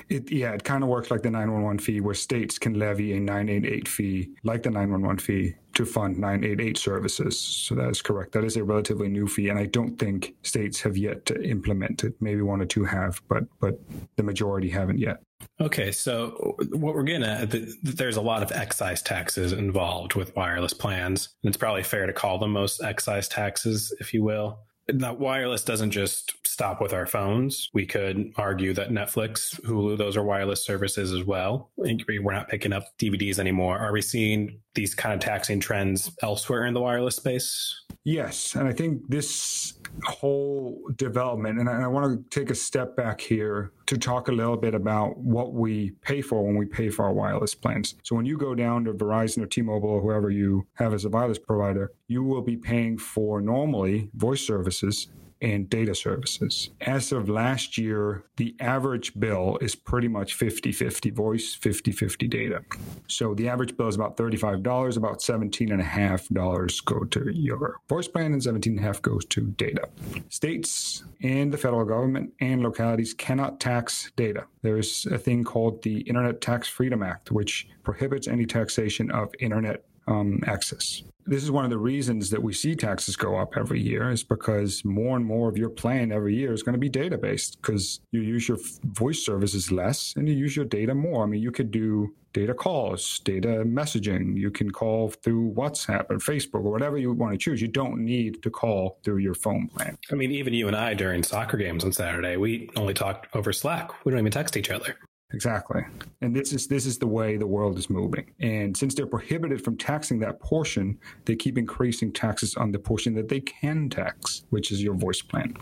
It, 0.10 0.32
yeah, 0.32 0.51
it 0.51 0.63
kind 0.63 0.84
of 0.84 0.89
works 0.89 1.10
like 1.10 1.24
the 1.24 1.32
911 1.32 1.79
fee, 1.79 2.00
where 2.00 2.13
states 2.13 2.60
can 2.60 2.75
levy 2.75 3.13
a 3.13 3.20
988 3.20 3.88
fee, 3.88 4.29
like 4.44 4.63
the 4.63 4.70
911 4.70 5.18
fee, 5.20 5.56
to 5.75 5.86
fund 5.86 6.18
988 6.18 6.77
services. 6.77 7.39
So 7.39 7.75
that 7.75 7.89
is 7.89 8.01
correct. 8.01 8.32
That 8.34 8.44
is 8.44 8.56
a 8.56 8.63
relatively 8.63 9.08
new 9.08 9.27
fee, 9.27 9.50
and 9.50 9.60
I 9.60 9.65
don't 9.65 9.98
think 9.98 10.36
states 10.44 10.82
have 10.82 10.96
yet 10.96 11.25
to 11.27 11.41
implement 11.41 12.03
it. 12.03 12.13
Maybe 12.20 12.41
one 12.41 12.62
or 12.62 12.65
two 12.65 12.86
have, 12.86 13.22
but 13.27 13.44
but 13.60 13.79
the 14.15 14.24
majority 14.24 14.70
haven't 14.70 15.00
yet. 15.00 15.22
Okay, 15.60 15.91
so 15.91 16.56
what 16.72 16.96
we're 16.96 17.03
getting 17.03 17.24
at, 17.24 17.53
there's 17.84 18.18
a 18.18 18.22
lot 18.22 18.44
of 18.44 18.51
excise 18.51 19.01
taxes 19.01 19.53
involved 19.53 20.15
with 20.15 20.36
wireless 20.36 20.74
plans. 20.74 21.29
And 21.44 21.50
it's 21.50 21.58
probably 21.58 21.84
fair 21.84 22.08
to 22.08 22.13
call 22.13 22.39
them 22.39 22.51
most 22.51 22.82
excise 22.84 23.27
taxes, 23.27 23.94
if 24.00 24.13
you 24.13 24.24
will. 24.24 24.60
Now, 24.88 25.13
wireless 25.13 25.63
doesn't 25.63 25.92
just 25.92 26.34
stop 26.46 26.80
with 26.82 26.94
our 26.94 27.06
phones. 27.06 27.70
We 27.74 27.86
could 27.86 28.32
argue 28.38 28.74
that 28.74 28.89
Netflix, 28.89 29.60
Hulu, 29.62 29.98
those 29.98 30.15
are 30.15 30.24
wireless 30.24 30.63
services 30.65 31.12
as 31.12 31.24
well. 31.24 31.72
We're 31.77 32.34
not 32.34 32.50
picking 32.50 32.72
up 32.74 32.98
DVDs 32.98 33.39
anymore. 33.39 33.77
Are 33.77 33.92
we 33.92 34.01
seeing 34.01 34.60
these 34.74 34.96
kind 34.96 35.13
of 35.13 35.20
taxing 35.20 35.60
trends 35.60 36.12
elsewhere 36.22 36.65
in 36.65 36.74
the 36.74 36.82
wireless 36.82 37.15
space? 37.18 37.82
Yes. 38.04 38.56
And 38.56 38.68
I 38.68 38.74
think 38.74 39.01
this 39.10 39.74
whole 40.04 40.82
development, 40.96 41.60
and 41.60 41.70
I, 41.70 41.88
want 41.88 42.32
to 42.32 42.39
take 42.39 42.50
a 42.50 42.56
step 42.56 42.96
back 42.96 43.22
here 43.22 43.72
to 43.86 43.98
talk 43.98 44.27
a 44.27 44.32
little 44.32 44.58
bit 44.58 44.75
about 44.75 45.18
what 45.18 45.54
we 45.54 45.92
pay 46.01 46.22
for 46.22 46.44
when 46.46 46.58
we 46.58 46.65
pay 46.65 46.89
for 46.89 47.06
our 47.06 47.13
wireless 47.13 47.56
plans. 47.56 47.96
So 48.04 48.15
when 48.15 48.25
you 48.25 48.38
go 48.38 48.56
down 48.56 48.86
to 48.86 48.94
Verizon 48.94 49.44
or 49.44 49.48
T-Mobile 49.48 49.89
or 49.89 50.01
whoever 50.01 50.30
you 50.30 50.68
have 50.75 50.94
as 50.94 51.06
a 51.06 51.10
wireless 51.10 51.39
provider, 51.39 51.92
you 52.08 52.24
will 52.24 52.42
be 52.42 52.58
paying 52.58 52.98
for 52.98 53.42
normally 53.42 54.10
voice 54.15 54.46
services 54.46 55.08
and 55.42 55.70
data 55.70 55.94
services. 55.94 56.70
As 56.82 57.12
of 57.12 57.30
last 57.30 57.77
year, 57.77 58.24
the 58.38 58.56
average 58.60 59.18
bill 59.20 59.58
is 59.62 59.75
pretty 59.75 60.08
much 60.08 60.34
50 60.34 60.72
50 60.72 61.10
voice, 61.12 61.54
50 61.54 61.92
50 61.92 62.27
data. 62.27 62.62
So 63.08 63.34
the 63.34 63.50
average 63.50 63.75
bill 63.77 63.88
is 63.88 63.96
about 63.96 64.18
$35, 64.18 64.98
about 64.98 65.20
$17.5 65.20 66.86
go 66.86 67.04
to 67.04 67.32
your 67.32 67.77
voice 67.89 68.08
plan, 68.08 68.34
and 68.34 68.42
$17.5 68.42 69.01
goes 69.01 69.25
to 69.25 69.42
data. 69.42 69.88
States 70.30 71.04
and 71.22 71.51
the 71.51 71.58
federal 71.58 71.86
government 71.86 72.34
and 72.39 72.62
localities 72.62 73.13
cannot 73.13 73.60
tax 73.60 74.12
data. 74.15 74.46
There's 74.62 75.06
a 75.08 75.18
thing 75.18 75.44
called 75.44 75.84
the 75.84 76.01
Internet 76.01 76.42
Tax 76.42 76.68
Freedom 76.68 77.04
Act, 77.04 77.32
which 77.32 77.68
prohibits 77.84 78.27
any 78.27 78.46
taxation 78.46 79.12
of 79.12 79.32
internet 79.39 79.84
um, 80.08 80.42
access 80.46 81.04
this 81.25 81.44
is 81.44 81.51
one 81.51 81.63
of 81.63 81.72
the 81.72 81.77
reasons 81.77 82.29
that 82.29 82.41
we 82.41 82.53
see 82.53 82.75
taxes 82.75 83.15
go 83.15 83.38
up 83.38 83.58
every 83.58 83.82
year 83.82 84.12
is 84.12 84.24
because 84.24 84.86
more 84.86 85.15
and 85.15 85.25
more 85.25 85.50
of 85.50 85.58
your 85.58 85.70
plan 85.70 86.12
every 86.12 86.36
year 86.36 86.53
is 86.53 86.63
going 86.63 86.74
to 86.74 86.79
be 86.79 86.89
data 86.89 87.17
based 87.17 87.62
because 87.62 88.00
you 88.12 88.22
use 88.22 88.48
your 88.48 88.58
voice 88.84 89.25
services 89.25 89.72
less 89.72 90.13
and 90.15 90.29
you 90.29 90.36
use 90.36 90.55
your 90.55 90.65
data 90.65 90.94
more. 90.94 91.24
I 91.24 91.27
mean, 91.27 91.41
you 91.41 91.51
could 91.51 91.72
do 91.72 92.13
data 92.34 92.53
calls, 92.53 93.20
data 93.20 93.63
messaging. 93.65 94.38
You 94.38 94.51
can 94.51 94.70
call 94.70 95.10
through 95.10 95.53
WhatsApp 95.53 96.10
or 96.10 96.17
Facebook 96.17 96.65
or 96.65 96.72
whatever 96.72 96.98
you 96.98 97.12
want 97.13 97.32
to 97.32 97.38
choose. 97.38 97.62
You 97.62 97.70
don't 97.70 98.03
need 98.03 98.44
to 98.44 98.50
call 98.50 99.00
through 99.03 99.17
your 99.17 99.36
phone 99.36 99.67
plan. 99.70 99.98
I 100.12 100.15
mean, 100.15 100.32
even 100.32 100.53
you 100.53 100.67
and 100.67 100.75
I 100.75 100.94
during 100.94 101.24
soccer 101.24 101.58
games 101.58 101.84
on 101.84 101.94
Saturday, 101.94 102.36
we 102.36 102.70
only 102.75 102.94
talk 102.94 103.27
over 103.34 103.53
Slack. 103.53 104.05
We 104.05 104.12
don't 104.12 104.20
even 104.20 104.32
text 104.32 104.58
each 104.58 104.70
other. 104.70 104.98
Exactly. 105.36 105.82
And 106.22 106.34
this 106.34 106.54
is 106.54 106.65
this 106.68 106.86
is 106.86 106.98
the 106.98 107.08
way 107.08 107.36
the 107.36 107.46
world 107.46 107.77
is 107.77 107.89
moving. 107.89 108.32
And 108.39 108.75
since 108.75 108.96
they're 108.96 109.06
prohibited 109.06 109.62
from 109.62 109.75
taxing 109.75 110.18
that 110.20 110.39
portion, 110.39 110.98
they 111.25 111.36
keep 111.36 111.58
increasing 111.58 112.13
taxes 112.13 112.56
on 112.56 112.72
the 112.72 112.80
portion 112.80 113.13
that 113.15 113.27
they 113.27 113.42
can 113.42 113.89
tax, 113.89 114.46
which 114.50 114.72
is 114.72 114.82
your 114.82 114.94
voice 114.94 115.22
plan. 115.22 115.54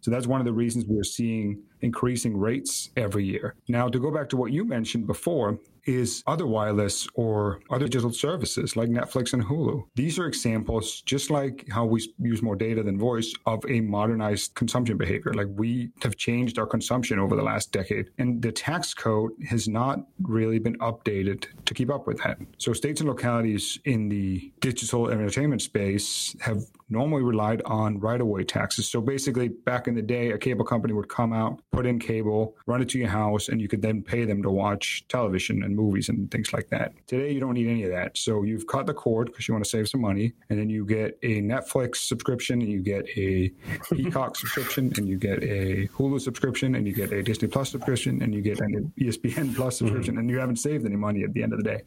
So 0.00 0.10
that's 0.10 0.26
one 0.26 0.40
of 0.40 0.46
the 0.46 0.52
reasons 0.52 0.84
we're 0.84 1.04
seeing 1.04 1.62
increasing 1.80 2.36
rates 2.36 2.90
every 2.96 3.24
year. 3.24 3.54
Now, 3.68 3.88
to 3.88 4.00
go 4.00 4.10
back 4.10 4.28
to 4.30 4.36
what 4.36 4.50
you 4.50 4.64
mentioned 4.64 5.06
before, 5.06 5.60
is 5.84 6.22
other 6.26 6.46
wireless 6.46 7.08
or 7.14 7.60
other 7.70 7.86
digital 7.86 8.12
services 8.12 8.76
like 8.76 8.88
Netflix 8.88 9.32
and 9.32 9.44
Hulu. 9.44 9.84
These 9.94 10.18
are 10.18 10.26
examples, 10.26 11.02
just 11.02 11.30
like 11.30 11.66
how 11.70 11.84
we 11.84 12.00
use 12.18 12.42
more 12.42 12.56
data 12.56 12.82
than 12.82 12.98
voice, 12.98 13.32
of 13.46 13.64
a 13.68 13.80
modernized 13.80 14.54
consumption 14.54 14.96
behavior. 14.96 15.32
Like 15.34 15.48
we 15.54 15.90
have 16.02 16.16
changed 16.16 16.58
our 16.58 16.66
consumption 16.66 17.18
over 17.18 17.36
the 17.36 17.42
last 17.42 17.72
decade, 17.72 18.10
and 18.18 18.42
the 18.42 18.52
tax 18.52 18.94
code 18.94 19.32
has 19.48 19.68
not 19.68 20.06
really 20.22 20.58
been 20.58 20.78
updated 20.78 21.46
to 21.64 21.74
keep 21.74 21.90
up 21.90 22.06
with 22.06 22.18
that. 22.22 22.38
So 22.58 22.72
states 22.72 23.00
and 23.00 23.08
localities 23.08 23.78
in 23.84 24.08
the 24.08 24.52
digital 24.60 25.08
entertainment 25.10 25.62
space 25.62 26.34
have 26.40 26.64
normally 26.90 27.22
relied 27.22 27.62
on 27.64 27.98
right 28.00 28.20
of 28.20 28.26
way 28.26 28.44
taxes. 28.44 28.88
So 28.88 29.00
basically, 29.00 29.48
back 29.48 29.88
in 29.88 29.94
the 29.94 30.02
day, 30.02 30.30
a 30.32 30.38
cable 30.38 30.64
company 30.64 30.92
would 30.92 31.08
come 31.08 31.32
out, 31.32 31.60
put 31.72 31.86
in 31.86 31.98
cable, 31.98 32.56
run 32.66 32.82
it 32.82 32.88
to 32.90 32.98
your 32.98 33.08
house, 33.08 33.48
and 33.48 33.60
you 33.60 33.68
could 33.68 33.82
then 33.82 34.02
pay 34.02 34.24
them 34.24 34.42
to 34.42 34.50
watch 34.50 35.04
television 35.08 35.62
and 35.62 35.76
movies 35.76 36.08
and 36.08 36.30
things 36.30 36.52
like 36.52 36.68
that. 36.70 36.92
Today, 37.06 37.32
you 37.32 37.40
don't 37.40 37.54
need 37.54 37.68
any 37.68 37.84
of 37.84 37.90
that. 37.90 38.18
So 38.18 38.42
you've 38.42 38.66
cut 38.66 38.86
the 38.86 38.94
cord 38.94 39.28
because 39.28 39.46
you 39.48 39.54
want 39.54 39.64
to 39.64 39.70
save 39.70 39.88
some 39.88 40.00
money, 40.00 40.32
and 40.48 40.58
then 40.58 40.68
you 40.68 40.84
get 40.84 41.18
a 41.22 41.40
Netflix 41.40 41.96
subscription, 41.96 42.60
and 42.60 42.70
you 42.70 42.80
get 42.80 43.08
a 43.16 43.48
Peacock 43.92 44.36
subscription, 44.36 44.92
and 44.96 45.08
you 45.08 45.16
get 45.16 45.42
a 45.42 45.88
Hulu 45.88 46.20
subscription, 46.20 46.74
and 46.74 46.86
you 46.86 46.92
get 46.92 47.12
a 47.12 47.22
Disney 47.22 47.48
Plus 47.48 47.70
subscription, 47.70 48.22
and 48.22 48.34
you 48.34 48.42
get 48.42 48.60
an 48.60 48.92
ESPN 49.00 49.54
Plus 49.54 49.78
subscription, 49.78 50.14
mm-hmm. 50.14 50.20
and 50.20 50.30
you 50.30 50.38
haven't 50.38 50.56
saved 50.56 50.84
any 50.84 50.96
money 50.96 51.22
at 51.22 51.32
the 51.32 51.42
end 51.42 51.52
of 51.52 51.58
the 51.58 51.64
day. 51.64 51.82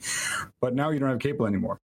But 0.62 0.76
now 0.76 0.90
you 0.90 1.00
don't 1.00 1.10
have 1.10 1.20
cable 1.20 1.46
anymore 1.46 1.80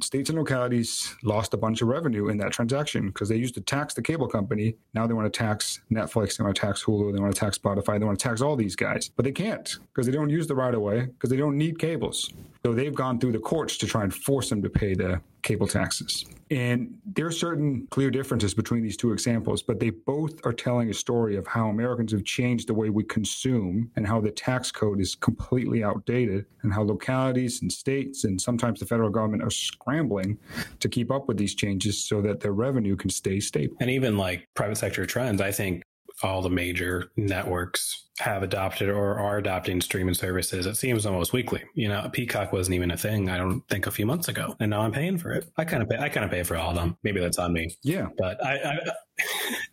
states 0.00 0.30
and 0.30 0.38
localities 0.38 1.14
lost 1.22 1.54
a 1.54 1.56
bunch 1.56 1.82
of 1.82 1.88
revenue 1.88 2.28
in 2.28 2.36
that 2.38 2.52
transaction 2.52 3.08
because 3.08 3.28
they 3.28 3.36
used 3.36 3.54
to 3.54 3.60
tax 3.60 3.94
the 3.94 4.02
cable 4.02 4.28
company. 4.28 4.76
Now 4.94 5.06
they 5.06 5.14
want 5.14 5.32
to 5.32 5.36
tax 5.36 5.80
Netflix, 5.90 6.36
they 6.36 6.44
want 6.44 6.56
to 6.56 6.60
tax 6.60 6.84
Hulu, 6.84 7.12
they 7.12 7.20
want 7.20 7.34
to 7.34 7.38
tax 7.38 7.58
Spotify, 7.58 7.98
they 7.98 8.04
want 8.04 8.18
to 8.18 8.22
tax 8.28 8.40
all 8.40 8.56
these 8.56 8.76
guys. 8.76 9.10
But 9.14 9.24
they 9.24 9.32
can't 9.32 9.78
because 9.92 10.06
they 10.06 10.12
don't 10.12 10.30
use 10.30 10.46
the 10.46 10.54
right 10.54 10.74
of 10.74 10.80
way 10.80 11.06
because 11.06 11.30
they 11.30 11.36
don't 11.36 11.58
need 11.58 11.78
cables. 11.78 12.32
So 12.64 12.72
they've 12.72 12.94
gone 12.94 13.18
through 13.18 13.32
the 13.32 13.40
courts 13.40 13.76
to 13.78 13.86
try 13.86 14.02
and 14.02 14.14
force 14.14 14.48
them 14.48 14.62
to 14.62 14.70
pay 14.70 14.94
the 14.94 15.20
cable 15.42 15.66
taxes. 15.66 16.24
And 16.50 16.98
there 17.06 17.26
are 17.26 17.32
certain 17.32 17.86
clear 17.90 18.10
differences 18.10 18.52
between 18.52 18.82
these 18.82 18.96
two 18.96 19.12
examples, 19.12 19.62
but 19.62 19.80
they 19.80 19.90
both 19.90 20.44
are 20.44 20.52
telling 20.52 20.90
a 20.90 20.94
story 20.94 21.36
of 21.36 21.46
how 21.46 21.68
Americans 21.68 22.12
have 22.12 22.24
changed 22.24 22.68
the 22.68 22.74
way 22.74 22.90
we 22.90 23.04
consume 23.04 23.90
and 23.96 24.06
how 24.06 24.20
the 24.20 24.30
tax 24.30 24.70
code 24.70 25.00
is 25.00 25.14
completely 25.14 25.82
outdated 25.82 26.44
and 26.62 26.72
how 26.72 26.82
localities 26.82 27.62
and 27.62 27.72
states 27.72 28.24
and 28.24 28.40
sometimes 28.40 28.80
the 28.80 28.86
federal 28.86 29.08
government 29.08 29.42
are 29.42 29.50
scrambling 29.50 30.38
to 30.80 30.88
keep 30.88 31.10
up 31.10 31.26
with 31.26 31.38
these 31.38 31.54
changes 31.54 32.04
so 32.04 32.20
that 32.20 32.40
their 32.40 32.52
revenue 32.52 32.96
can 32.96 33.10
stay 33.10 33.40
stable. 33.40 33.76
And 33.80 33.90
even 33.90 34.18
like 34.18 34.46
private 34.54 34.76
sector 34.76 35.06
trends, 35.06 35.40
I 35.40 35.52
think 35.52 35.82
all 36.22 36.42
the 36.42 36.50
major 36.50 37.10
networks 37.16 38.06
have 38.18 38.42
adopted 38.42 38.88
or 38.88 39.18
are 39.18 39.38
adopting 39.38 39.80
streaming 39.80 40.14
services. 40.14 40.66
It 40.66 40.76
seems 40.76 41.06
almost 41.06 41.32
weekly. 41.32 41.62
You 41.74 41.88
know, 41.88 42.08
Peacock 42.12 42.52
wasn't 42.52 42.74
even 42.74 42.90
a 42.90 42.96
thing. 42.96 43.30
I 43.30 43.38
don't 43.38 43.66
think 43.68 43.86
a 43.86 43.90
few 43.90 44.06
months 44.06 44.28
ago, 44.28 44.54
and 44.60 44.70
now 44.70 44.82
I'm 44.82 44.92
paying 44.92 45.18
for 45.18 45.32
it. 45.32 45.46
I 45.56 45.64
kind 45.64 45.82
of 45.82 45.88
pay. 45.88 45.98
I 45.98 46.08
kind 46.08 46.24
of 46.24 46.30
pay 46.30 46.42
for 46.42 46.56
all 46.56 46.70
of 46.70 46.76
them. 46.76 46.96
Maybe 47.02 47.20
that's 47.20 47.38
on 47.38 47.52
me. 47.52 47.74
Yeah, 47.82 48.08
but 48.18 48.44
I. 48.44 48.54
I 48.54 48.78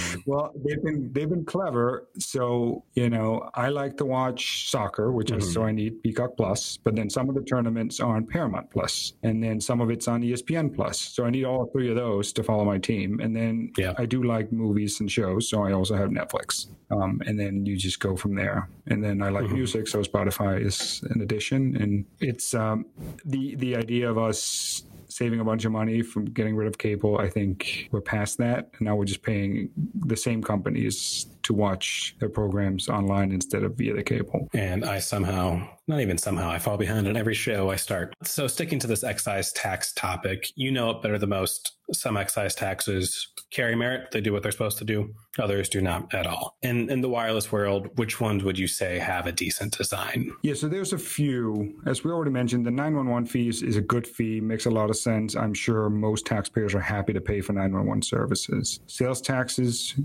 well, 0.25 0.51
they've 0.55 0.83
been 0.83 1.12
they've 1.13 1.29
been 1.29 1.45
clever. 1.45 2.07
So 2.17 2.83
you 2.93 3.09
know, 3.09 3.50
I 3.53 3.69
like 3.69 3.97
to 3.97 4.05
watch 4.05 4.69
soccer, 4.69 5.12
which 5.12 5.27
mm-hmm. 5.27 5.39
is 5.39 5.53
so 5.53 5.63
I 5.63 5.71
need 5.71 6.01
Peacock 6.03 6.38
Plus. 6.38 6.77
But 6.77 6.95
then 6.95 7.09
some 7.09 7.29
of 7.29 7.35
the 7.35 7.41
tournaments 7.41 8.00
are 8.00 8.15
on 8.15 8.25
Paramount 8.25 8.69
Plus, 8.71 9.13
and 9.23 9.43
then 9.43 9.59
some 9.59 9.81
of 9.81 9.89
it's 9.89 10.07
on 10.07 10.21
ESPN 10.21 10.75
Plus. 10.75 11.00
So 11.00 11.25
I 11.25 11.29
need 11.29 11.45
all 11.45 11.65
three 11.67 11.89
of 11.89 11.95
those 11.95 12.33
to 12.33 12.43
follow 12.43 12.65
my 12.65 12.77
team. 12.77 13.19
And 13.19 13.35
then 13.35 13.71
yeah. 13.77 13.93
I 13.97 14.05
do 14.05 14.23
like 14.23 14.51
movies 14.51 15.00
and 15.00 15.12
shows, 15.12 15.50
so 15.50 15.63
I 15.63 15.73
also 15.73 15.95
have 15.95 16.09
Netflix. 16.09 16.67
Um, 16.91 17.21
and 17.25 17.39
then 17.39 17.65
you 17.65 17.77
just 17.77 18.00
go 18.00 18.15
from 18.15 18.35
there. 18.35 18.69
And 18.88 19.03
then 19.03 19.21
I 19.21 19.29
like 19.29 19.45
mm-hmm. 19.45 19.55
music, 19.55 19.88
so 19.88 20.01
Spotify 20.01 20.63
is 20.63 21.03
an 21.09 21.21
addition. 21.21 21.75
And 21.77 22.05
it's 22.19 22.53
um, 22.53 22.85
the 23.25 23.55
the 23.55 23.75
idea 23.75 24.09
of 24.09 24.17
us 24.17 24.83
saving 25.13 25.39
a 25.39 25.43
bunch 25.43 25.65
of 25.65 25.72
money 25.72 26.01
from 26.01 26.25
getting 26.25 26.55
rid 26.55 26.67
of 26.67 26.77
cable. 26.77 27.17
I 27.20 27.29
think 27.29 27.89
we're 27.91 28.01
past 28.01 28.38
that, 28.39 28.70
and 28.74 28.82
now 28.82 28.96
we're 28.96 29.05
just 29.05 29.22
paying 29.22 29.70
the 29.93 30.17
same 30.17 30.41
companies 30.41 31.27
to 31.43 31.53
watch 31.53 32.15
their 32.19 32.29
programs 32.29 32.89
online 32.89 33.31
instead 33.31 33.63
of 33.63 33.75
via 33.75 33.93
the 33.93 34.03
cable. 34.03 34.50
And 34.53 34.85
I 34.85 35.00
somehow, 35.00 35.67
not 35.88 36.00
even 36.00 36.17
somehow, 36.17 36.50
I 36.50 36.59
fall 36.59 36.77
behind 36.77 37.07
on 37.07 37.17
every 37.17 37.33
show 37.33 37.69
I 37.69 37.75
start. 37.75 38.13
So 38.23 38.47
sticking 38.47 38.79
to 38.79 38.88
this 38.88 39.03
excise 39.03 39.51
tax 39.51 39.93
topic, 39.93 40.47
you 40.55 40.71
know 40.71 40.89
it 40.91 41.01
better 41.01 41.17
than 41.17 41.29
most. 41.29 41.73
Some 41.91 42.17
excise 42.17 42.55
taxes 42.55 43.27
carry 43.51 43.75
merit. 43.75 44.12
They 44.12 44.21
do 44.21 44.33
what 44.33 44.41
they're 44.41 44.51
supposed 44.51 44.77
to 44.79 44.85
do. 44.85 45.13
Others 45.38 45.69
do 45.69 45.81
not 45.81 46.13
at 46.13 46.25
all. 46.27 46.55
In 46.62 46.89
in 46.89 47.01
the 47.01 47.09
wireless 47.09 47.51
world, 47.51 47.89
which 47.97 48.21
ones 48.21 48.43
would 48.43 48.57
you 48.57 48.67
say 48.67 49.00
have 49.00 49.27
a 49.27 49.31
decent 49.31 49.77
design? 49.77 50.31
Yeah, 50.43 50.53
so 50.53 50.67
there's 50.67 50.93
a 50.93 50.97
few. 50.97 51.73
As 51.85 52.03
we 52.03 52.12
already 52.12 52.31
mentioned, 52.31 52.65
the 52.65 52.71
911 52.71 53.27
fees 53.27 53.63
is 53.63 53.75
a 53.75 53.81
good 53.81 54.07
fee, 54.07 54.39
makes 54.39 54.65
a 54.65 54.71
lot 54.71 54.89
of 54.89 54.95
sense. 54.95 55.35
I'm 55.35 55.53
sure 55.53 55.89
most 55.89 56.25
taxpayers 56.25 56.73
are 56.73 56.79
happy 56.79 57.13
to 57.13 57.21
pay 57.21 57.41
for 57.41 57.53
911 57.53 58.03
services. 58.03 58.79
Sales 58.88 59.21
taxes, 59.21 59.95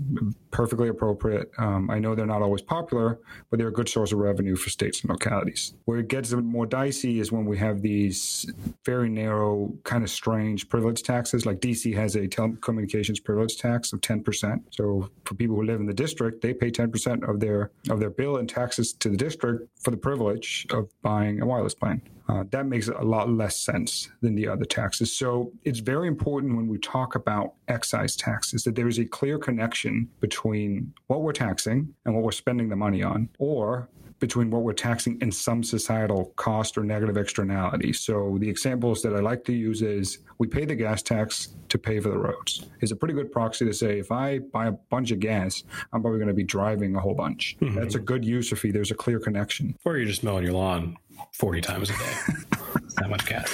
perfectly 0.51 0.89
appropriate. 0.89 1.28
Um, 1.57 1.89
I 1.89 1.99
know 1.99 2.15
they're 2.15 2.25
not 2.25 2.41
always 2.41 2.61
popular, 2.61 3.19
but 3.49 3.57
they're 3.57 3.69
a 3.69 3.73
good 3.73 3.89
source 3.89 4.11
of 4.11 4.19
revenue 4.19 4.55
for 4.55 4.69
states 4.69 5.01
and 5.01 5.09
localities. 5.09 5.73
Where 5.85 5.99
it 5.99 6.07
gets 6.07 6.31
more 6.33 6.65
dicey 6.65 7.19
is 7.19 7.31
when 7.31 7.45
we 7.45 7.57
have 7.57 7.81
these 7.81 8.51
very 8.85 9.09
narrow, 9.09 9.73
kind 9.83 10.03
of 10.03 10.09
strange 10.09 10.69
privilege 10.69 11.03
taxes. 11.03 11.45
Like 11.45 11.59
DC 11.59 11.93
has 11.95 12.15
a 12.15 12.27
telecommunications 12.27 13.23
privilege 13.23 13.57
tax 13.57 13.93
of 13.93 14.01
10%. 14.01 14.61
So 14.71 15.09
for 15.25 15.35
people 15.35 15.55
who 15.55 15.63
live 15.63 15.79
in 15.79 15.85
the 15.85 15.93
district, 15.93 16.41
they 16.41 16.53
pay 16.53 16.71
10% 16.71 17.27
of 17.27 17.39
their 17.39 17.71
of 17.89 17.99
their 17.99 18.09
bill 18.09 18.37
in 18.37 18.47
taxes 18.47 18.93
to 18.93 19.09
the 19.09 19.17
district 19.17 19.67
for 19.81 19.91
the 19.91 19.97
privilege 19.97 20.65
of 20.71 20.89
buying 21.01 21.41
a 21.41 21.45
wireless 21.45 21.75
plan. 21.75 22.01
Uh, 22.29 22.43
that 22.51 22.67
makes 22.67 22.87
a 22.87 23.01
lot 23.01 23.27
less 23.29 23.57
sense 23.57 24.09
than 24.21 24.35
the 24.35 24.47
other 24.47 24.65
taxes. 24.65 25.11
So 25.11 25.51
it's 25.63 25.79
very 25.79 26.07
important 26.07 26.55
when 26.55 26.67
we 26.67 26.77
talk 26.77 27.15
about 27.15 27.53
excise 27.67 28.15
taxes 28.15 28.63
that 28.65 28.75
there 28.75 28.87
is 28.87 28.99
a 28.99 29.05
clear 29.05 29.39
connection 29.39 30.07
between 30.19 30.93
what 31.07 31.21
we're 31.23 31.33
taxing 31.33 31.93
and 32.05 32.13
what 32.13 32.23
we're 32.23 32.31
spending 32.31 32.69
the 32.69 32.75
money 32.75 33.01
on, 33.01 33.29
or 33.39 33.89
between 34.19 34.51
what 34.51 34.63
we're 34.63 34.73
taxing 34.73 35.17
and 35.21 35.33
some 35.33 35.63
societal 35.63 36.33
cost 36.35 36.77
or 36.77 36.83
negative 36.83 37.17
externality. 37.17 37.93
So 37.93 38.37
the 38.39 38.49
examples 38.49 39.01
that 39.01 39.15
I 39.15 39.19
like 39.19 39.43
to 39.45 39.53
use 39.53 39.81
is 39.81 40.19
we 40.37 40.45
pay 40.47 40.65
the 40.65 40.75
gas 40.75 41.01
tax 41.01 41.55
to 41.69 41.77
pay 41.77 41.99
for 41.99 42.09
the 42.09 42.17
roads. 42.17 42.65
It's 42.81 42.91
a 42.91 42.95
pretty 42.95 43.13
good 43.13 43.31
proxy 43.31 43.65
to 43.65 43.73
say 43.73 43.97
if 43.97 44.11
I 44.11 44.39
buy 44.39 44.67
a 44.67 44.71
bunch 44.71 45.11
of 45.11 45.19
gas, 45.19 45.63
I'm 45.93 46.01
probably 46.01 46.19
going 46.19 46.27
to 46.27 46.33
be 46.33 46.43
driving 46.43 46.95
a 46.95 46.99
whole 46.99 47.15
bunch. 47.15 47.55
Mm-hmm. 47.61 47.79
That's 47.79 47.95
a 47.95 47.99
good 47.99 48.25
user 48.25 48.55
fee. 48.55 48.71
There's 48.71 48.91
a 48.91 48.95
clear 48.95 49.19
connection. 49.19 49.75
Or 49.85 49.97
you're 49.97 50.05
just 50.05 50.23
mowing 50.23 50.43
your 50.43 50.53
lawn 50.53 50.97
40 51.33 51.61
times 51.61 51.89
a 51.89 51.93
day. 51.93 52.79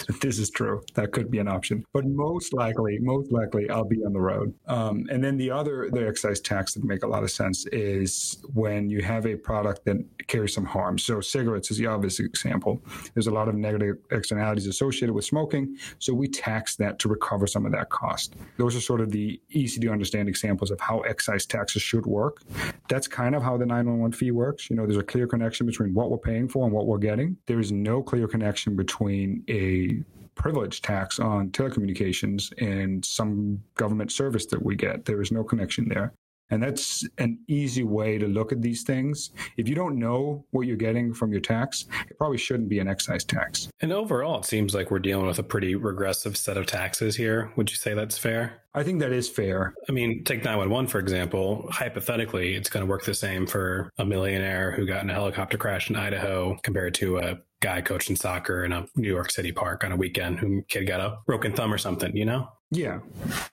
This 0.22 0.40
is 0.40 0.50
true. 0.50 0.82
That 0.96 1.12
could 1.12 1.30
be 1.30 1.40
an 1.40 1.48
option. 1.48 1.86
But 1.94 2.06
most 2.06 2.54
likely, 2.54 2.98
most 3.00 3.32
likely, 3.32 3.70
I'll 3.70 3.86
be 3.86 4.04
on 4.04 4.14
the 4.14 4.20
road. 4.20 4.54
Um, 4.68 5.06
and 5.12 5.24
then 5.24 5.38
the 5.38 5.52
other, 5.52 5.90
the 5.92 6.08
excise 6.08 6.40
tax 6.40 6.74
that 6.74 6.84
make 6.84 7.04
a 7.04 7.08
lot 7.08 7.24
of 7.24 7.30
sense 7.30 7.66
is 7.68 8.38
when 8.54 8.90
you 8.90 9.04
have 9.04 9.28
a 9.28 9.36
product 9.36 9.86
that 9.86 9.98
carries 10.28 10.54
some 10.54 10.66
harm. 10.66 10.98
So 10.98 11.22
cigarettes 11.22 11.70
is 11.70 11.78
the 11.78 11.86
obvious 11.86 12.20
example. 12.20 12.82
There's 13.14 13.28
a 13.28 13.32
lot 13.32 13.48
of 13.48 13.56
negative 13.56 13.98
externalities 14.12 14.68
associated 14.68 15.14
with 15.14 15.26
smoking. 15.26 15.78
So 16.00 16.14
we 16.14 16.28
tax 16.28 16.76
that 16.78 16.98
to 17.00 17.10
recover 17.10 17.46
some 17.46 17.66
of 17.66 17.72
that 17.74 17.90
cost. 17.90 18.36
Those 18.58 18.76
are 18.76 18.82
sort 18.82 19.02
of 19.02 19.12
the 19.12 19.40
easy 19.52 19.80
to 19.82 19.90
understand 19.90 20.28
examples 20.28 20.72
of 20.72 20.80
how 20.80 21.02
excise 21.02 21.46
taxes 21.46 21.82
should 21.82 22.06
work. 22.06 22.42
That's 22.90 23.08
kind 23.08 23.36
of 23.36 23.44
how 23.44 23.58
the 23.58 23.66
911 23.66 24.14
fee 24.14 24.32
works. 24.32 24.70
You 24.70 24.76
know, 24.76 24.86
there's 24.86 24.98
a 24.98 25.04
clear 25.04 25.28
connection 25.28 25.66
between 25.66 25.94
what 25.94 26.10
we're 26.10 26.18
paying 26.18 26.48
for 26.48 26.66
and 26.66 26.74
what 26.74 26.88
we're 26.88 26.98
getting. 26.98 27.38
There 27.46 27.60
is 27.60 27.72
no 27.72 28.02
clear 28.02 28.28
connection 28.28 28.76
between 28.76 29.35
a 29.50 30.04
privilege 30.36 30.82
tax 30.82 31.20
on 31.20 31.50
telecommunications 31.50 32.52
and 32.62 33.04
some 33.04 33.62
government 33.76 34.12
service 34.12 34.46
that 34.48 34.64
we 34.64 34.76
get. 34.76 35.06
There 35.06 35.22
is 35.22 35.32
no 35.32 35.44
connection 35.44 35.88
there. 35.90 36.14
And 36.52 36.62
that's 36.62 37.08
an 37.18 37.40
easy 37.48 37.84
way 37.84 38.20
to 38.20 38.28
look 38.28 38.52
at 38.52 38.62
these 38.62 38.84
things. 38.84 39.32
If 39.58 39.68
you 39.68 39.74
don't 39.74 39.98
know 39.98 40.46
what 40.52 40.68
you're 40.68 40.76
getting 40.76 41.12
from 41.12 41.32
your 41.32 41.42
tax, 41.42 41.86
it 42.08 42.18
probably 42.20 42.38
shouldn't 42.38 42.70
be 42.70 42.78
an 42.78 42.88
excise 42.88 43.24
tax. 43.24 43.68
And 43.82 43.92
overall, 43.92 44.42
it 44.42 44.46
seems 44.46 44.76
like 44.76 44.92
we're 44.92 45.00
dealing 45.00 45.26
with 45.26 45.40
a 45.40 45.44
pretty 45.44 45.74
regressive 45.74 46.38
set 46.38 46.58
of 46.58 46.68
taxes 46.68 47.16
here. 47.16 47.52
Would 47.56 47.72
you 47.72 47.78
say 47.78 47.96
that's 47.96 48.20
fair? 48.20 48.62
I 48.76 48.84
think 48.84 49.00
that 49.00 49.12
is 49.12 49.28
fair. 49.28 49.74
I 49.90 49.92
mean, 49.92 50.24
take 50.24 50.44
911, 50.44 50.88
for 50.88 51.00
example. 51.00 51.68
Hypothetically, 51.72 52.56
it's 52.56 52.70
going 52.70 52.86
to 52.86 52.90
work 52.90 53.06
the 53.06 53.16
same 53.16 53.48
for 53.48 53.90
a 53.98 54.06
millionaire 54.06 54.72
who 54.72 54.86
got 54.86 55.02
in 55.02 55.10
a 55.10 55.14
helicopter 55.14 55.58
crash 55.58 55.90
in 55.90 55.96
Idaho 55.96 56.60
compared 56.62 56.94
to 56.96 57.18
a 57.18 57.40
guy 57.66 57.82
coaching 57.82 58.16
soccer 58.16 58.64
in 58.64 58.72
a 58.72 58.86
New 58.96 59.08
York 59.08 59.32
City 59.32 59.52
park 59.52 59.84
on 59.84 59.92
a 59.92 59.96
weekend 59.96 60.38
who 60.38 60.62
kid 60.68 60.86
got 60.86 61.00
a 61.00 61.18
broken 61.26 61.52
thumb 61.52 61.74
or 61.74 61.80
something, 61.80 62.16
you 62.16 62.24
know? 62.24 62.48
Yeah, 62.70 63.00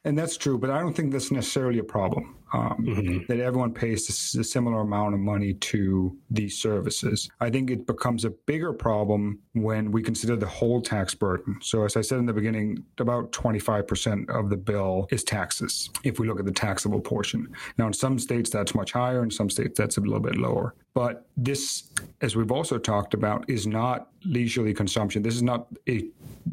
and 0.04 0.18
that's 0.18 0.36
true, 0.36 0.58
but 0.58 0.68
I 0.68 0.80
don't 0.80 0.92
think 0.92 1.12
that's 1.12 1.30
necessarily 1.30 1.78
a 1.78 1.84
problem. 1.84 2.36
Um, 2.52 2.84
mm-hmm. 2.86 3.18
That 3.28 3.40
everyone 3.40 3.72
pays 3.72 4.08
a 4.08 4.44
similar 4.44 4.80
amount 4.80 5.14
of 5.14 5.20
money 5.20 5.54
to 5.54 6.16
these 6.30 6.60
services. 6.60 7.30
I 7.40 7.48
think 7.48 7.70
it 7.70 7.86
becomes 7.86 8.24
a 8.24 8.30
bigger 8.30 8.72
problem 8.72 9.38
when 9.54 9.90
we 9.90 10.02
consider 10.02 10.36
the 10.36 10.46
whole 10.46 10.82
tax 10.82 11.14
burden. 11.14 11.58
So, 11.62 11.84
as 11.84 11.96
I 11.96 12.02
said 12.02 12.18
in 12.18 12.26
the 12.26 12.32
beginning, 12.32 12.84
about 12.98 13.32
25% 13.32 14.28
of 14.28 14.50
the 14.50 14.56
bill 14.56 15.06
is 15.10 15.24
taxes 15.24 15.88
if 16.04 16.18
we 16.18 16.28
look 16.28 16.38
at 16.38 16.44
the 16.44 16.52
taxable 16.52 17.00
portion. 17.00 17.48
Now, 17.78 17.86
in 17.86 17.92
some 17.92 18.18
states, 18.18 18.50
that's 18.50 18.74
much 18.74 18.92
higher, 18.92 19.22
in 19.22 19.30
some 19.30 19.48
states, 19.48 19.78
that's 19.78 19.96
a 19.96 20.00
little 20.00 20.20
bit 20.20 20.36
lower. 20.36 20.74
But 20.94 21.26
this, 21.36 21.84
as 22.20 22.36
we've 22.36 22.52
also 22.52 22.78
talked 22.78 23.14
about, 23.14 23.48
is 23.48 23.66
not 23.66 24.08
leisurely 24.24 24.74
consumption. 24.74 25.22
This 25.22 25.34
is 25.34 25.42
not 25.42 25.68
a 25.88 26.04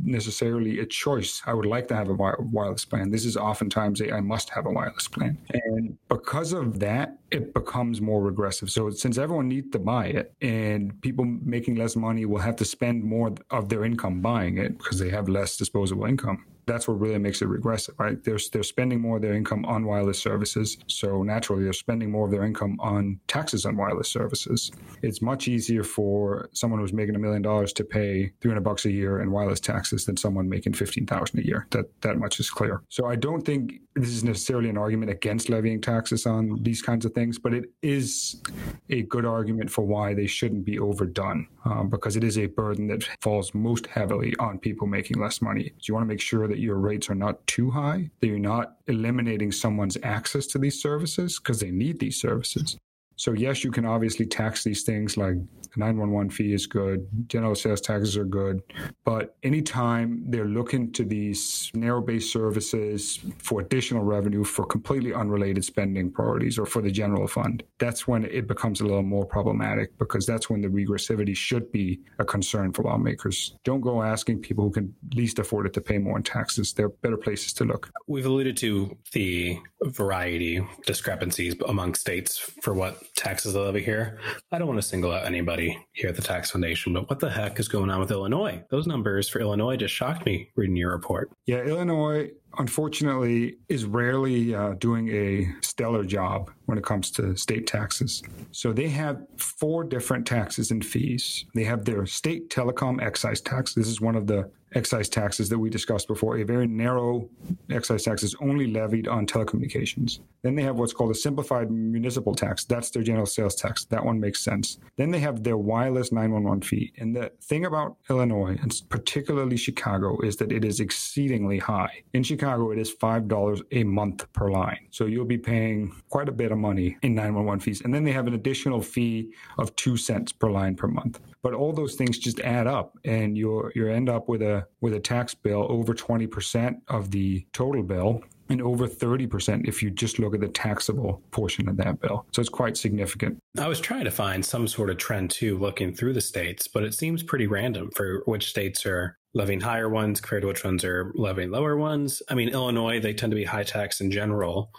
necessarily 0.03 0.79
a 0.79 0.85
choice. 0.85 1.41
I 1.45 1.53
would 1.53 1.65
like 1.65 1.87
to 1.89 1.95
have 1.95 2.09
a 2.09 2.13
wireless 2.13 2.85
plan. 2.85 3.11
This 3.11 3.25
is 3.25 3.35
oftentimes 3.35 4.01
a 4.01 4.13
I 4.13 4.21
must 4.21 4.49
have 4.51 4.65
a 4.65 4.71
wireless 4.71 5.07
plan. 5.07 5.37
And 5.53 5.88
because 6.07 6.53
of 6.53 6.79
that, 6.79 7.17
it 7.31 7.53
becomes 7.53 8.01
more 8.01 8.21
regressive. 8.21 8.69
So 8.69 8.89
since 8.89 9.17
everyone 9.17 9.47
needs 9.47 9.71
to 9.71 9.79
buy 9.79 10.07
it 10.07 10.33
and 10.41 10.99
people 11.01 11.25
making 11.25 11.75
less 11.75 11.95
money 11.95 12.25
will 12.25 12.39
have 12.39 12.55
to 12.57 12.65
spend 12.65 13.03
more 13.03 13.33
of 13.49 13.69
their 13.69 13.85
income 13.85 14.21
buying 14.21 14.57
it 14.57 14.77
because 14.77 14.99
they 14.99 15.09
have 15.09 15.29
less 15.29 15.57
disposable 15.57 16.05
income 16.05 16.45
that's 16.69 16.87
what 16.87 16.99
really 16.99 17.17
makes 17.17 17.41
it 17.41 17.47
regressive, 17.47 17.95
right? 17.97 18.23
They're, 18.23 18.37
they're 18.53 18.63
spending 18.63 19.01
more 19.01 19.17
of 19.17 19.21
their 19.21 19.33
income 19.33 19.65
on 19.65 19.85
wireless 19.85 20.19
services. 20.19 20.77
So 20.87 21.23
naturally, 21.23 21.63
they're 21.63 21.73
spending 21.73 22.11
more 22.11 22.25
of 22.25 22.31
their 22.31 22.43
income 22.43 22.77
on 22.79 23.19
taxes 23.27 23.65
on 23.65 23.75
wireless 23.75 24.09
services. 24.09 24.71
It's 25.01 25.21
much 25.21 25.47
easier 25.47 25.83
for 25.83 26.49
someone 26.53 26.79
who's 26.79 26.93
making 26.93 27.15
a 27.15 27.19
million 27.19 27.41
dollars 27.41 27.73
to 27.73 27.83
pay 27.83 28.31
300 28.41 28.61
bucks 28.61 28.85
a 28.85 28.91
year 28.91 29.21
in 29.21 29.31
wireless 29.31 29.59
taxes 29.59 30.05
than 30.05 30.15
someone 30.15 30.47
making 30.47 30.73
15,000 30.73 31.39
a 31.39 31.45
year. 31.45 31.67
That, 31.71 31.85
that 32.01 32.17
much 32.17 32.39
is 32.39 32.49
clear. 32.49 32.81
So 32.89 33.07
I 33.07 33.15
don't 33.15 33.41
think 33.41 33.73
this 33.95 34.09
is 34.09 34.23
necessarily 34.23 34.69
an 34.69 34.77
argument 34.77 35.11
against 35.11 35.49
levying 35.49 35.81
taxes 35.81 36.25
on 36.25 36.59
these 36.61 36.81
kinds 36.81 37.05
of 37.05 37.13
things, 37.13 37.39
but 37.39 37.53
it 37.53 37.65
is 37.81 38.41
a 38.89 39.01
good 39.03 39.25
argument 39.25 39.69
for 39.71 39.83
why 39.83 40.13
they 40.13 40.27
shouldn't 40.27 40.65
be 40.65 40.79
overdone 40.79 41.47
um, 41.65 41.89
because 41.89 42.15
it 42.15 42.23
is 42.23 42.37
a 42.37 42.45
burden 42.45 42.87
that 42.87 43.03
falls 43.21 43.53
most 43.53 43.87
heavily 43.87 44.33
on 44.39 44.59
people 44.59 44.87
making 44.87 45.19
less 45.19 45.41
money. 45.41 45.71
So 45.77 45.85
you 45.87 45.93
want 45.93 46.03
to 46.03 46.07
make 46.07 46.21
sure 46.21 46.47
that 46.47 46.58
your 46.59 46.77
rates 46.77 47.09
are 47.09 47.15
not 47.15 47.45
too 47.47 47.71
high, 47.71 48.09
that 48.19 48.27
you're 48.27 48.39
not 48.39 48.77
eliminating 48.87 49.51
someone's 49.51 49.97
access 50.03 50.47
to 50.47 50.57
these 50.57 50.81
services 50.81 51.39
because 51.39 51.59
they 51.59 51.71
need 51.71 51.99
these 51.99 52.19
services. 52.19 52.77
So, 53.19 53.33
yes, 53.33 53.65
you 53.65 53.71
can 53.71 53.83
obviously 53.83 54.25
tax 54.25 54.63
these 54.63 54.83
things 54.83 55.17
like 55.17 55.35
the 55.73 55.79
911 55.79 56.29
fee 56.29 56.53
is 56.53 56.65
good, 56.65 57.05
general 57.27 57.53
sales 57.53 57.81
taxes 57.81 58.15
are 58.15 58.23
good, 58.23 58.63
but 59.03 59.35
anytime 59.43 60.23
they're 60.27 60.45
looking 60.45 60.91
to 60.93 61.03
these 61.03 61.69
narrow 61.73 62.01
based 62.01 62.31
services 62.31 63.19
for 63.37 63.59
additional 63.59 64.03
revenue 64.03 64.43
for 64.43 64.65
completely 64.65 65.13
unrelated 65.13 65.65
spending 65.65 66.11
priorities 66.11 66.57
or 66.57 66.65
for 66.65 66.81
the 66.81 66.89
general 66.89 67.27
fund, 67.27 67.61
that's 67.77 68.07
when 68.07 68.23
it 68.23 68.47
becomes 68.47 68.79
a 68.79 68.83
little 68.83 69.03
more 69.03 69.25
problematic 69.25 69.97
because 69.97 70.25
that's 70.25 70.49
when 70.49 70.61
the 70.61 70.69
regressivity 70.69 71.35
should 71.35 71.71
be 71.73 71.99
a 72.19 72.25
concern 72.25 72.71
for 72.71 72.83
lawmakers. 72.83 73.53
Don't 73.63 73.81
go 73.81 74.01
asking 74.01 74.41
people 74.41 74.63
who 74.63 74.71
can 74.71 74.95
least 75.13 75.39
afford 75.39 75.65
it 75.65 75.73
to 75.73 75.81
pay 75.81 75.97
more 75.97 76.17
in 76.17 76.23
taxes. 76.23 76.73
There 76.73 76.85
are 76.85 76.89
better 76.89 77.17
places 77.17 77.53
to 77.53 77.65
look. 77.65 77.91
We've 78.07 78.25
alluded 78.25 78.57
to 78.57 78.97
the 79.11 79.59
variety 79.83 80.65
discrepancies 80.85 81.55
among 81.67 81.95
states 81.95 82.37
for 82.37 82.73
what 82.73 83.08
taxes 83.15 83.53
they 83.53 83.59
levy 83.59 83.83
here. 83.83 84.19
I 84.51 84.57
don't 84.57 84.67
want 84.67 84.81
to 84.81 84.87
single 84.87 85.11
out 85.11 85.25
anybody 85.25 85.77
here 85.93 86.09
at 86.09 86.15
the 86.15 86.21
Tax 86.21 86.51
Foundation, 86.51 86.93
but 86.93 87.09
what 87.09 87.19
the 87.19 87.29
heck 87.29 87.59
is 87.59 87.67
going 87.67 87.89
on 87.89 87.99
with 87.99 88.11
Illinois? 88.11 88.63
Those 88.69 88.87
numbers 88.87 89.29
for 89.29 89.39
Illinois 89.39 89.77
just 89.77 89.93
shocked 89.93 90.25
me 90.25 90.49
reading 90.55 90.75
your 90.75 90.91
report. 90.91 91.31
Yeah, 91.45 91.59
Illinois 91.59 92.31
unfortunately, 92.57 93.57
is 93.67 93.85
rarely 93.85 94.55
uh, 94.55 94.73
doing 94.75 95.09
a 95.09 95.53
stellar 95.61 96.03
job 96.03 96.51
when 96.65 96.77
it 96.77 96.83
comes 96.83 97.11
to 97.11 97.35
state 97.35 97.67
taxes. 97.67 98.23
So 98.51 98.73
they 98.73 98.89
have 98.89 99.21
four 99.37 99.83
different 99.83 100.25
taxes 100.25 100.71
and 100.71 100.85
fees. 100.85 101.45
They 101.53 101.63
have 101.63 101.85
their 101.85 102.05
state 102.05 102.49
telecom 102.49 103.01
excise 103.01 103.41
tax. 103.41 103.73
This 103.73 103.87
is 103.87 104.01
one 104.01 104.15
of 104.15 104.27
the 104.27 104.49
excise 104.73 105.09
taxes 105.09 105.49
that 105.49 105.57
we 105.57 105.69
discussed 105.69 106.07
before. 106.07 106.37
A 106.37 106.43
very 106.43 106.67
narrow 106.67 107.27
excise 107.69 108.03
tax 108.03 108.23
is 108.23 108.35
only 108.41 108.67
levied 108.67 109.07
on 109.07 109.25
telecommunications. 109.25 110.19
Then 110.41 110.55
they 110.55 110.61
have 110.63 110.77
what's 110.77 110.93
called 110.93 111.11
a 111.11 111.15
simplified 111.15 111.71
municipal 111.71 112.35
tax. 112.35 112.65
That's 112.65 112.89
their 112.91 113.03
general 113.03 113.25
sales 113.25 113.55
tax. 113.55 113.85
That 113.85 114.05
one 114.05 114.19
makes 114.19 114.43
sense. 114.43 114.77
Then 114.97 115.11
they 115.11 115.19
have 115.19 115.43
their 115.43 115.57
wireless 115.57 116.11
911 116.11 116.61
fee. 116.61 116.93
And 116.97 117.15
the 117.15 117.31
thing 117.41 117.65
about 117.65 117.97
Illinois, 118.09 118.57
and 118.61 118.81
particularly 118.89 119.57
Chicago, 119.57 120.19
is 120.21 120.37
that 120.37 120.51
it 120.51 120.63
is 120.63 120.79
exceedingly 120.79 121.59
high. 121.59 122.03
In 122.13 122.23
Chicago, 122.23 122.38
Chicago, 122.39 122.71
it 122.71 122.79
is 122.79 122.95
$5 122.95 123.61
a 123.73 123.83
month 123.83 124.31
per 124.31 124.49
line. 124.49 124.87
So 124.91 125.07
you'll 125.07 125.25
be 125.25 125.37
paying 125.37 125.93
quite 126.09 126.29
a 126.29 126.31
bit 126.31 126.53
of 126.53 126.57
money 126.57 126.97
in 127.01 127.13
911 127.13 127.59
fees. 127.59 127.81
And 127.81 127.93
then 127.93 128.05
they 128.05 128.13
have 128.13 128.27
an 128.27 128.33
additional 128.33 128.81
fee 128.81 129.33
of 129.57 129.75
two 129.75 129.97
cents 129.97 130.31
per 130.31 130.49
line 130.49 130.75
per 130.75 130.87
month. 130.87 131.19
But 131.41 131.53
all 131.53 131.73
those 131.73 131.95
things 131.95 132.17
just 132.17 132.39
add 132.39 132.65
up 132.65 132.97
and 133.03 133.37
you 133.37 133.69
you 133.75 133.89
end 133.89 134.09
up 134.09 134.29
with 134.29 134.41
a 134.41 134.65
with 134.79 134.93
a 134.93 134.99
tax 134.99 135.33
bill 135.33 135.65
over 135.69 135.93
20% 135.93 136.75
of 136.87 137.11
the 137.11 137.45
total 137.51 137.83
bill 137.83 138.23
and 138.49 138.61
over 138.61 138.87
30% 138.87 139.67
if 139.67 139.83
you 139.83 139.91
just 139.91 140.17
look 140.17 140.33
at 140.33 140.41
the 140.41 140.47
taxable 140.47 141.21
portion 141.31 141.69
of 141.69 141.77
that 141.77 141.99
bill. 142.01 142.25
So 142.31 142.39
it's 142.39 142.49
quite 142.49 142.77
significant. 142.77 143.37
I 143.57 143.67
was 143.67 143.79
trying 143.79 144.05
to 144.05 144.11
find 144.11 144.43
some 144.43 144.67
sort 144.67 144.89
of 144.89 144.97
trend 144.97 145.29
too, 145.29 145.57
looking 145.57 145.93
through 145.93 146.13
the 146.13 146.21
states, 146.21 146.67
but 146.67 146.83
it 146.83 146.93
seems 146.93 147.21
pretty 147.21 147.47
random 147.47 147.91
for 147.91 148.23
which 148.25 148.49
states 148.49 148.85
are 148.85 149.18
levying 149.33 149.61
higher 149.61 149.89
ones 149.89 150.21
compared 150.21 150.41
to 150.41 150.47
which 150.47 150.63
ones 150.63 150.83
are 150.83 151.11
levying 151.15 151.51
lower 151.51 151.77
ones. 151.77 152.21
I 152.29 152.35
mean, 152.35 152.49
Illinois, 152.49 152.99
they 152.99 153.13
tend 153.13 153.31
to 153.31 153.35
be 153.35 153.43
high 153.43 153.63
tax 153.63 154.01
in 154.01 154.11
general, 154.11 154.71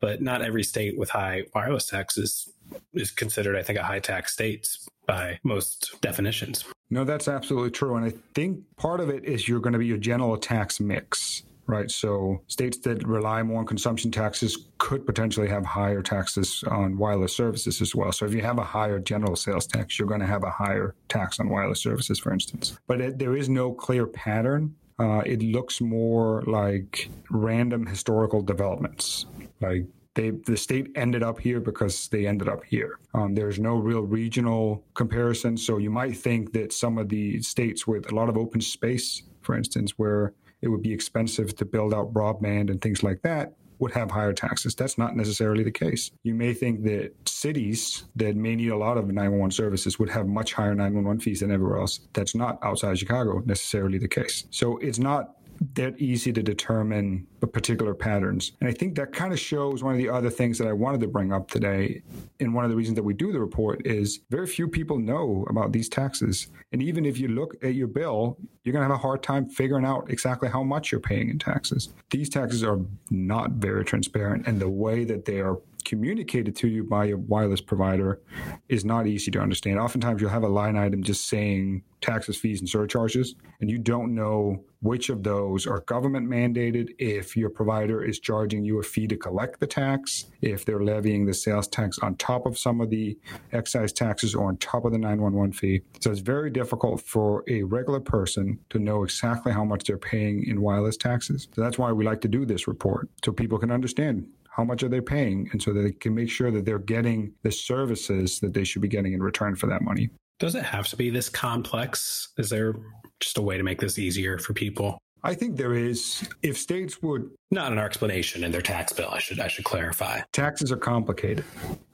but 0.00 0.22
not 0.22 0.42
every 0.42 0.64
state 0.64 0.98
with 0.98 1.10
high 1.10 1.44
wireless 1.54 1.86
taxes 1.86 2.50
is 2.94 3.10
considered, 3.10 3.56
I 3.56 3.62
think, 3.62 3.78
a 3.78 3.82
high 3.82 4.00
tax 4.00 4.32
state 4.32 4.68
by 5.06 5.38
most 5.42 5.96
definitions. 6.00 6.64
No, 6.90 7.04
that's 7.04 7.28
absolutely 7.28 7.70
true. 7.70 7.96
And 7.96 8.04
I 8.04 8.12
think 8.34 8.60
part 8.76 9.00
of 9.00 9.10
it 9.10 9.24
is 9.24 9.48
you're 9.48 9.60
going 9.60 9.74
to 9.74 9.78
be 9.78 9.86
your 9.86 9.98
general 9.98 10.36
tax 10.38 10.80
mix 10.80 11.42
right? 11.68 11.90
So 11.90 12.40
states 12.48 12.78
that 12.78 13.06
rely 13.06 13.42
more 13.42 13.60
on 13.60 13.66
consumption 13.66 14.10
taxes 14.10 14.66
could 14.78 15.06
potentially 15.06 15.48
have 15.48 15.64
higher 15.64 16.02
taxes 16.02 16.64
on 16.68 16.96
wireless 16.96 17.36
services 17.36 17.80
as 17.80 17.94
well. 17.94 18.10
So 18.10 18.24
if 18.24 18.34
you 18.34 18.42
have 18.42 18.58
a 18.58 18.64
higher 18.64 18.98
general 18.98 19.36
sales 19.36 19.66
tax, 19.66 19.98
you're 19.98 20.08
going 20.08 20.20
to 20.20 20.26
have 20.26 20.42
a 20.42 20.50
higher 20.50 20.94
tax 21.08 21.38
on 21.38 21.48
wireless 21.48 21.80
services, 21.80 22.18
for 22.18 22.32
instance. 22.32 22.78
But 22.88 23.00
it, 23.00 23.18
there 23.18 23.36
is 23.36 23.48
no 23.48 23.72
clear 23.72 24.06
pattern. 24.06 24.74
Uh, 24.98 25.22
it 25.24 25.42
looks 25.42 25.80
more 25.80 26.42
like 26.46 27.08
random 27.30 27.86
historical 27.86 28.42
developments, 28.42 29.26
like 29.60 29.84
they, 30.14 30.30
the 30.30 30.56
state 30.56 30.90
ended 30.96 31.22
up 31.22 31.38
here 31.38 31.60
because 31.60 32.08
they 32.08 32.26
ended 32.26 32.48
up 32.48 32.64
here. 32.64 32.98
Um, 33.14 33.36
there's 33.36 33.60
no 33.60 33.76
real 33.76 34.00
regional 34.00 34.82
comparison. 34.94 35.56
So 35.56 35.78
you 35.78 35.90
might 35.90 36.16
think 36.16 36.52
that 36.54 36.72
some 36.72 36.98
of 36.98 37.08
the 37.08 37.40
states 37.42 37.86
with 37.86 38.10
a 38.10 38.14
lot 38.16 38.28
of 38.28 38.36
open 38.36 38.60
space, 38.60 39.22
for 39.42 39.54
instance, 39.56 39.92
where 39.96 40.32
it 40.62 40.68
would 40.68 40.82
be 40.82 40.92
expensive 40.92 41.56
to 41.56 41.64
build 41.64 41.94
out 41.94 42.12
broadband 42.12 42.70
and 42.70 42.80
things 42.80 43.02
like 43.02 43.22
that 43.22 43.54
would 43.78 43.92
have 43.92 44.10
higher 44.10 44.32
taxes. 44.32 44.74
That's 44.74 44.98
not 44.98 45.16
necessarily 45.16 45.62
the 45.62 45.70
case. 45.70 46.10
You 46.24 46.34
may 46.34 46.52
think 46.54 46.82
that 46.84 47.12
cities 47.26 48.04
that 48.16 48.36
may 48.36 48.56
need 48.56 48.70
a 48.70 48.76
lot 48.76 48.98
of 48.98 49.06
911 49.06 49.52
services 49.52 49.98
would 49.98 50.10
have 50.10 50.26
much 50.26 50.52
higher 50.52 50.74
911 50.74 51.20
fees 51.20 51.40
than 51.40 51.52
everywhere 51.52 51.78
else. 51.78 52.00
That's 52.12 52.34
not 52.34 52.58
outside 52.62 52.98
Chicago 52.98 53.42
necessarily 53.46 53.98
the 53.98 54.08
case. 54.08 54.46
So 54.50 54.78
it's 54.78 54.98
not 54.98 55.34
that 55.74 55.98
easy 55.98 56.32
to 56.32 56.42
determine 56.42 57.26
particular 57.52 57.94
patterns. 57.94 58.52
And 58.60 58.68
I 58.68 58.72
think 58.72 58.94
that 58.96 59.12
kind 59.12 59.32
of 59.32 59.38
shows 59.38 59.82
one 59.82 59.94
of 59.94 59.98
the 59.98 60.08
other 60.08 60.30
things 60.30 60.58
that 60.58 60.68
I 60.68 60.72
wanted 60.72 61.00
to 61.00 61.08
bring 61.08 61.32
up 61.32 61.50
today. 61.50 62.02
And 62.40 62.54
one 62.54 62.64
of 62.64 62.70
the 62.70 62.76
reasons 62.76 62.96
that 62.96 63.02
we 63.02 63.14
do 63.14 63.32
the 63.32 63.40
report 63.40 63.86
is 63.86 64.20
very 64.30 64.46
few 64.46 64.68
people 64.68 64.98
know 64.98 65.46
about 65.48 65.72
these 65.72 65.88
taxes. 65.88 66.48
And 66.72 66.82
even 66.82 67.04
if 67.04 67.18
you 67.18 67.28
look 67.28 67.56
at 67.64 67.74
your 67.74 67.88
bill, 67.88 68.36
you're 68.62 68.72
going 68.72 68.86
to 68.86 68.88
have 68.88 68.98
a 68.98 69.02
hard 69.02 69.22
time 69.22 69.48
figuring 69.48 69.84
out 69.84 70.10
exactly 70.10 70.48
how 70.48 70.62
much 70.62 70.92
you're 70.92 71.00
paying 71.00 71.30
in 71.30 71.38
taxes. 71.38 71.88
These 72.10 72.28
taxes 72.28 72.62
are 72.62 72.78
not 73.10 73.52
very 73.52 73.84
transparent, 73.84 74.46
and 74.46 74.60
the 74.60 74.68
way 74.68 75.04
that 75.04 75.24
they 75.24 75.40
are 75.40 75.58
communicated 75.88 76.54
to 76.54 76.68
you 76.68 76.84
by 76.84 77.06
a 77.06 77.16
wireless 77.16 77.62
provider 77.62 78.20
is 78.68 78.84
not 78.84 79.06
easy 79.06 79.30
to 79.30 79.40
understand. 79.40 79.78
Oftentimes, 79.78 80.20
you'll 80.20 80.30
have 80.30 80.42
a 80.42 80.48
line 80.48 80.76
item 80.76 81.02
just 81.02 81.28
saying 81.28 81.82
taxes, 82.02 82.36
fees, 82.36 82.60
and 82.60 82.68
surcharges, 82.68 83.34
and 83.60 83.70
you 83.70 83.78
don't 83.78 84.14
know 84.14 84.62
which 84.80 85.08
of 85.08 85.24
those 85.24 85.66
are 85.66 85.80
government 85.80 86.28
mandated, 86.28 86.90
if 86.98 87.36
your 87.36 87.50
provider 87.50 88.04
is 88.04 88.20
charging 88.20 88.64
you 88.64 88.78
a 88.78 88.82
fee 88.82 89.08
to 89.08 89.16
collect 89.16 89.58
the 89.58 89.66
tax, 89.66 90.26
if 90.40 90.64
they're 90.64 90.84
levying 90.84 91.26
the 91.26 91.34
sales 91.34 91.66
tax 91.66 91.98
on 91.98 92.14
top 92.16 92.46
of 92.46 92.56
some 92.56 92.80
of 92.80 92.90
the 92.90 93.18
excise 93.52 93.92
taxes 93.92 94.34
or 94.34 94.46
on 94.46 94.56
top 94.58 94.84
of 94.84 94.92
the 94.92 94.98
911 94.98 95.52
fee. 95.52 95.80
So 96.00 96.12
it's 96.12 96.20
very 96.20 96.50
difficult 96.50 97.00
for 97.00 97.42
a 97.48 97.64
regular 97.64 97.98
person 97.98 98.60
to 98.70 98.78
know 98.78 99.02
exactly 99.02 99.52
how 99.52 99.64
much 99.64 99.84
they're 99.84 99.98
paying 99.98 100.44
in 100.46 100.60
wireless 100.60 100.96
taxes. 100.96 101.48
So 101.52 101.62
that's 101.62 101.78
why 101.78 101.90
we 101.90 102.04
like 102.04 102.20
to 102.20 102.28
do 102.28 102.44
this 102.44 102.68
report 102.68 103.08
so 103.24 103.32
people 103.32 103.58
can 103.58 103.72
understand 103.72 104.28
how 104.58 104.64
much 104.64 104.82
are 104.82 104.88
they 104.88 105.00
paying? 105.00 105.48
And 105.52 105.62
so 105.62 105.72
that 105.72 105.82
they 105.82 105.92
can 105.92 106.16
make 106.16 106.28
sure 106.28 106.50
that 106.50 106.64
they're 106.64 106.80
getting 106.80 107.32
the 107.44 107.52
services 107.52 108.40
that 108.40 108.52
they 108.52 108.64
should 108.64 108.82
be 108.82 108.88
getting 108.88 109.12
in 109.12 109.22
return 109.22 109.54
for 109.54 109.68
that 109.68 109.82
money. 109.82 110.10
Does 110.40 110.56
it 110.56 110.64
have 110.64 110.88
to 110.88 110.96
be 110.96 111.10
this 111.10 111.28
complex? 111.28 112.30
Is 112.38 112.50
there 112.50 112.74
just 113.20 113.38
a 113.38 113.42
way 113.42 113.56
to 113.56 113.62
make 113.62 113.80
this 113.80 114.00
easier 114.00 114.36
for 114.36 114.54
people? 114.54 114.98
I 115.22 115.34
think 115.34 115.56
there 115.56 115.74
is. 115.74 116.28
If 116.42 116.58
states 116.58 117.00
would 117.02 117.30
not 117.52 117.70
in 117.70 117.78
our 117.78 117.86
explanation 117.86 118.42
in 118.42 118.50
their 118.50 118.62
tax 118.62 118.92
bill, 118.92 119.10
I 119.10 119.20
should 119.20 119.38
I 119.38 119.46
should 119.48 119.64
clarify. 119.64 120.20
Taxes 120.32 120.72
are 120.72 120.76
complicated, 120.76 121.44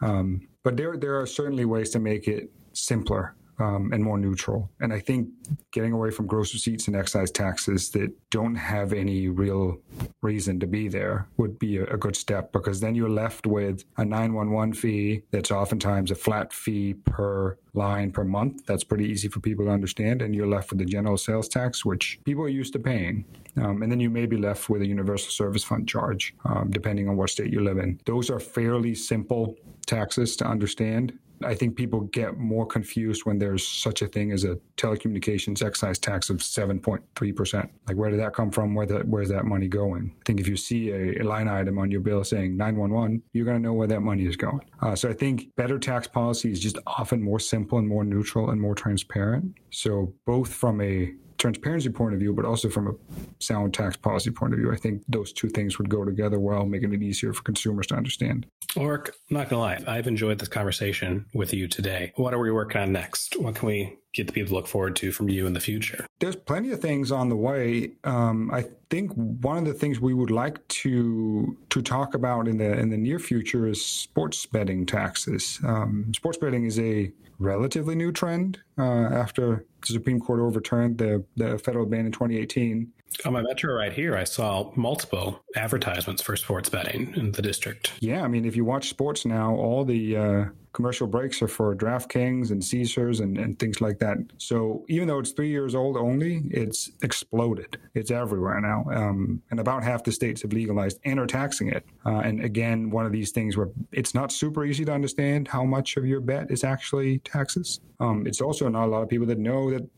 um, 0.00 0.46
but 0.62 0.76
there 0.76 0.96
there 0.96 1.18
are 1.20 1.26
certainly 1.26 1.64
ways 1.64 1.90
to 1.90 1.98
make 1.98 2.28
it 2.28 2.50
simpler 2.72 3.34
um, 3.58 3.92
and 3.92 4.02
more 4.02 4.18
neutral. 4.18 4.70
And 4.80 4.92
I 4.92 5.00
think 5.00 5.28
getting 5.72 5.92
away 5.92 6.10
from 6.10 6.26
gross 6.26 6.52
receipts 6.52 6.86
and 6.86 6.96
excise 6.96 7.30
taxes 7.30 7.90
that 7.90 8.12
don't 8.30 8.54
have 8.54 8.92
any 8.92 9.28
real 9.28 9.78
reason 10.22 10.58
to 10.60 10.66
be 10.66 10.88
there 10.88 11.28
would 11.36 11.58
be 11.58 11.78
a, 11.78 11.84
a 11.84 11.96
good 11.96 12.16
step 12.16 12.52
because 12.52 12.80
then 12.80 12.94
you're 12.94 13.10
left 13.10 13.46
with 13.46 13.84
a 13.96 14.04
911 14.04 14.74
fee 14.74 15.22
that's 15.30 15.50
oftentimes 15.50 16.10
a 16.10 16.14
flat 16.14 16.52
fee 16.52 16.94
per 16.94 17.56
line 17.74 18.10
per 18.10 18.24
month. 18.24 18.64
That's 18.66 18.84
pretty 18.84 19.06
easy 19.06 19.28
for 19.28 19.40
people 19.40 19.66
to 19.66 19.70
understand. 19.70 20.22
And 20.22 20.34
you're 20.34 20.46
left 20.46 20.70
with 20.70 20.78
the 20.78 20.84
general 20.84 21.16
sales 21.16 21.48
tax, 21.48 21.84
which 21.84 22.20
people 22.24 22.44
are 22.44 22.48
used 22.48 22.72
to 22.74 22.78
paying. 22.78 23.24
Um, 23.56 23.82
and 23.82 23.90
then 23.90 24.00
you 24.00 24.10
may 24.10 24.26
be 24.26 24.36
left 24.36 24.68
with 24.68 24.82
a 24.82 24.86
universal 24.86 25.30
service 25.30 25.64
fund 25.64 25.88
charge, 25.88 26.34
um, 26.44 26.70
depending 26.70 27.08
on 27.08 27.16
what 27.16 27.30
state 27.30 27.52
you 27.52 27.60
live 27.60 27.78
in. 27.78 28.00
Those 28.04 28.30
are 28.30 28.40
fairly 28.40 28.94
simple 28.94 29.56
taxes 29.86 30.36
to 30.36 30.46
understand. 30.46 31.18
I 31.44 31.54
think 31.54 31.76
people 31.76 32.00
get 32.00 32.38
more 32.38 32.66
confused 32.66 33.24
when 33.24 33.38
there's 33.38 33.66
such 33.66 34.02
a 34.02 34.06
thing 34.06 34.32
as 34.32 34.44
a 34.44 34.56
telecommunications 34.76 35.62
excise 35.62 35.98
tax 35.98 36.30
of 36.30 36.38
7.3%. 36.38 37.68
Like, 37.86 37.96
where 37.96 38.10
did 38.10 38.20
that 38.20 38.34
come 38.34 38.50
from? 38.50 38.74
Where 38.74 38.86
the, 38.86 39.00
where's 39.00 39.28
that 39.28 39.44
money 39.44 39.68
going? 39.68 40.14
I 40.20 40.22
think 40.24 40.40
if 40.40 40.48
you 40.48 40.56
see 40.56 40.90
a, 40.90 41.22
a 41.22 41.24
line 41.24 41.48
item 41.48 41.78
on 41.78 41.90
your 41.90 42.00
bill 42.00 42.24
saying 42.24 42.56
911, 42.56 43.22
you're 43.32 43.44
going 43.44 43.56
to 43.56 43.62
know 43.62 43.74
where 43.74 43.88
that 43.88 44.00
money 44.00 44.26
is 44.26 44.36
going. 44.36 44.64
Uh, 44.80 44.94
so 44.94 45.08
I 45.08 45.12
think 45.12 45.54
better 45.56 45.78
tax 45.78 46.06
policy 46.06 46.50
is 46.50 46.60
just 46.60 46.78
often 46.86 47.22
more 47.22 47.40
simple 47.40 47.78
and 47.78 47.88
more 47.88 48.04
neutral 48.04 48.50
and 48.50 48.60
more 48.60 48.74
transparent. 48.74 49.54
So, 49.70 50.12
both 50.26 50.52
from 50.52 50.80
a 50.80 51.12
transparency 51.44 51.90
point 51.90 52.14
of 52.14 52.20
view, 52.20 52.32
but 52.32 52.46
also 52.46 52.70
from 52.70 52.88
a 52.88 52.92
sound 53.38 53.74
tax 53.74 53.96
policy 53.98 54.30
point 54.30 54.54
of 54.54 54.58
view. 54.58 54.72
I 54.72 54.76
think 54.76 55.02
those 55.08 55.30
two 55.30 55.50
things 55.50 55.78
would 55.78 55.90
go 55.90 56.04
together 56.04 56.40
well, 56.40 56.64
making 56.64 56.94
it 56.94 57.02
easier 57.02 57.34
for 57.34 57.42
consumers 57.42 57.86
to 57.88 57.96
understand. 57.96 58.46
Ork, 58.76 59.14
I'm 59.30 59.36
not 59.36 59.50
gonna 59.50 59.60
lie, 59.60 59.84
I've 59.86 60.06
enjoyed 60.06 60.38
this 60.38 60.48
conversation 60.48 61.26
with 61.34 61.52
you 61.52 61.68
today. 61.68 62.12
What 62.16 62.32
are 62.32 62.38
we 62.38 62.50
working 62.50 62.80
on 62.80 62.92
next? 62.92 63.38
What 63.38 63.56
can 63.56 63.68
we 63.68 63.98
get 64.14 64.26
the 64.26 64.32
people 64.32 64.48
to 64.50 64.54
look 64.54 64.66
forward 64.66 64.96
to 64.96 65.12
from 65.12 65.28
you 65.28 65.46
in 65.46 65.52
the 65.52 65.60
future? 65.60 66.06
There's 66.20 66.36
plenty 66.36 66.70
of 66.70 66.80
things 66.80 67.12
on 67.12 67.28
the 67.28 67.36
way. 67.36 67.92
Um, 68.04 68.50
I 68.50 68.64
think 68.88 69.12
one 69.12 69.58
of 69.58 69.66
the 69.66 69.74
things 69.74 70.00
we 70.00 70.14
would 70.14 70.30
like 70.30 70.66
to 70.68 71.56
to 71.70 71.82
talk 71.82 72.14
about 72.14 72.48
in 72.48 72.56
the 72.56 72.78
in 72.78 72.88
the 72.88 72.96
near 72.96 73.18
future 73.18 73.68
is 73.68 73.84
sports 73.84 74.46
betting 74.46 74.86
taxes. 74.86 75.60
Um, 75.62 76.12
sports 76.14 76.38
betting 76.38 76.64
is 76.64 76.78
a 76.78 77.12
relatively 77.38 77.94
new 77.94 78.12
trend 78.12 78.60
uh, 78.78 78.82
after 78.82 79.64
the 79.80 79.92
Supreme 79.92 80.20
Court 80.20 80.40
overturned 80.40 80.98
the 80.98 81.24
the 81.36 81.58
federal 81.58 81.86
ban 81.86 82.06
in 82.06 82.12
2018. 82.12 82.92
On 83.24 83.32
my 83.32 83.42
metro 83.42 83.74
right 83.74 83.92
here, 83.92 84.16
I 84.16 84.24
saw 84.24 84.70
multiple 84.74 85.42
advertisements 85.56 86.22
for 86.22 86.36
sports 86.36 86.68
betting 86.68 87.14
in 87.16 87.32
the 87.32 87.42
district. 87.42 87.92
Yeah, 88.00 88.22
I 88.22 88.28
mean, 88.28 88.44
if 88.44 88.56
you 88.56 88.64
watch 88.64 88.88
sports 88.88 89.24
now, 89.24 89.54
all 89.54 89.84
the 89.84 90.16
uh, 90.16 90.44
commercial 90.74 91.06
breaks 91.06 91.40
are 91.40 91.48
for 91.48 91.74
DraftKings 91.74 92.50
and 92.50 92.62
Caesars 92.62 93.20
and, 93.20 93.38
and 93.38 93.58
things 93.58 93.80
like 93.80 93.98
that. 94.00 94.18
So 94.38 94.84
even 94.88 95.08
though 95.08 95.20
it's 95.20 95.30
three 95.32 95.48
years 95.48 95.74
old 95.74 95.96
only, 95.96 96.42
it's 96.50 96.90
exploded. 97.02 97.78
It's 97.94 98.10
everywhere 98.10 98.60
now. 98.60 98.84
Um, 98.92 99.40
and 99.50 99.60
about 99.60 99.84
half 99.84 100.04
the 100.04 100.12
states 100.12 100.42
have 100.42 100.52
legalized 100.52 100.98
and 101.04 101.18
are 101.18 101.26
taxing 101.26 101.68
it. 101.68 101.86
Uh, 102.04 102.18
and 102.18 102.44
again, 102.44 102.90
one 102.90 103.06
of 103.06 103.12
these 103.12 103.30
things 103.30 103.56
where 103.56 103.68
it's 103.92 104.14
not 104.14 104.32
super 104.32 104.64
easy 104.64 104.84
to 104.84 104.92
understand 104.92 105.48
how 105.48 105.64
much 105.64 105.96
of 105.96 106.04
your 106.04 106.20
bet 106.20 106.50
is 106.50 106.64
actually 106.64 107.20
taxes. 107.20 107.80
Um, 108.00 108.26
it's 108.26 108.40
also 108.40 108.68
not 108.68 108.86
a 108.86 108.90
lot 108.90 109.02
of 109.02 109.08
people 109.08 109.26
that 109.28 109.38
know 109.38 109.70
that 109.70 109.88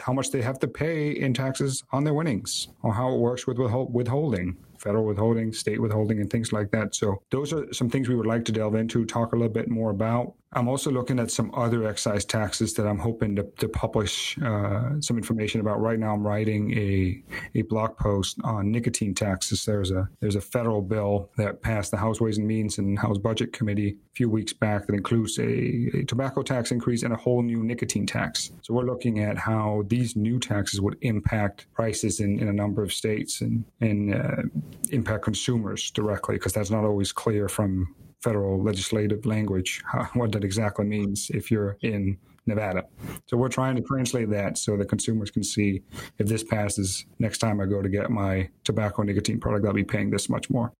how 0.00 0.12
much 0.12 0.30
they 0.30 0.42
have 0.42 0.58
to 0.60 0.68
pay 0.68 1.10
in 1.10 1.34
taxes 1.34 1.82
on 1.92 2.04
their 2.04 2.14
winnings 2.14 2.68
or 2.82 2.92
how 2.92 3.12
it 3.12 3.18
works 3.18 3.46
with 3.46 3.58
withholding 3.58 4.56
federal 4.84 5.04
withholding, 5.04 5.52
state 5.52 5.80
withholding, 5.80 6.20
and 6.20 6.30
things 6.30 6.52
like 6.52 6.70
that. 6.70 6.94
So 6.94 7.22
those 7.30 7.52
are 7.52 7.72
some 7.72 7.90
things 7.90 8.08
we 8.08 8.14
would 8.14 8.26
like 8.26 8.44
to 8.44 8.52
delve 8.52 8.74
into, 8.76 9.04
talk 9.04 9.32
a 9.32 9.36
little 9.36 9.52
bit 9.52 9.68
more 9.68 9.90
about. 9.90 10.34
I'm 10.56 10.68
also 10.68 10.90
looking 10.90 11.18
at 11.18 11.30
some 11.30 11.50
other 11.54 11.86
excise 11.86 12.24
taxes 12.24 12.74
that 12.74 12.86
I'm 12.86 12.98
hoping 12.98 13.34
to, 13.36 13.42
to 13.58 13.68
publish 13.68 14.38
uh, 14.40 15.00
some 15.00 15.16
information 15.16 15.60
about. 15.60 15.80
Right 15.80 15.98
now, 15.98 16.14
I'm 16.14 16.24
writing 16.24 16.72
a 16.78 17.22
a 17.56 17.62
blog 17.62 17.96
post 17.96 18.38
on 18.44 18.70
nicotine 18.70 19.14
taxes. 19.14 19.64
There's 19.64 19.90
a 19.90 20.08
there's 20.20 20.36
a 20.36 20.40
federal 20.40 20.80
bill 20.80 21.30
that 21.36 21.62
passed 21.62 21.90
the 21.90 21.96
House 21.96 22.20
Ways 22.20 22.38
and 22.38 22.46
Means 22.46 22.78
and 22.78 22.98
House 22.98 23.18
Budget 23.18 23.52
Committee 23.52 23.90
a 23.90 24.14
few 24.14 24.30
weeks 24.30 24.52
back 24.52 24.86
that 24.86 24.94
includes 24.94 25.38
a, 25.38 25.90
a 25.98 26.04
tobacco 26.04 26.42
tax 26.42 26.70
increase 26.70 27.02
and 27.02 27.12
a 27.12 27.16
whole 27.16 27.42
new 27.42 27.64
nicotine 27.64 28.06
tax. 28.06 28.52
So 28.62 28.74
we're 28.74 28.84
looking 28.84 29.18
at 29.20 29.36
how 29.36 29.82
these 29.88 30.14
new 30.14 30.38
taxes 30.38 30.80
would 30.80 30.96
impact 31.00 31.66
prices 31.74 32.20
in, 32.20 32.38
in 32.38 32.48
a 32.48 32.52
number 32.52 32.82
of 32.82 32.92
states 32.92 33.40
and 33.40 33.64
and 33.80 34.14
uh, 34.14 34.42
impact 34.90 35.24
consumers 35.24 35.90
directly 35.90 36.36
because 36.36 36.52
that's 36.52 36.70
not 36.70 36.84
always 36.84 37.12
clear 37.12 37.48
from 37.48 37.94
federal 38.22 38.62
legislative 38.62 39.26
language 39.26 39.82
what 40.14 40.32
that 40.32 40.44
exactly 40.44 40.84
means 40.84 41.30
if 41.34 41.50
you're 41.50 41.76
in 41.82 42.16
Nevada. 42.46 42.84
So 43.26 43.36
we're 43.36 43.48
trying 43.48 43.76
to 43.76 43.82
translate 43.82 44.30
that 44.30 44.58
so 44.58 44.76
the 44.76 44.84
consumers 44.84 45.30
can 45.30 45.42
see 45.42 45.82
if 46.18 46.26
this 46.26 46.42
passes 46.42 47.06
next 47.18 47.38
time 47.38 47.60
I 47.60 47.66
go 47.66 47.80
to 47.82 47.88
get 47.88 48.10
my 48.10 48.48
tobacco 48.64 49.02
nicotine 49.02 49.40
product, 49.40 49.66
I'll 49.66 49.72
be 49.72 49.84
paying 49.84 50.10
this 50.10 50.28
much 50.28 50.50
more. 50.50 50.72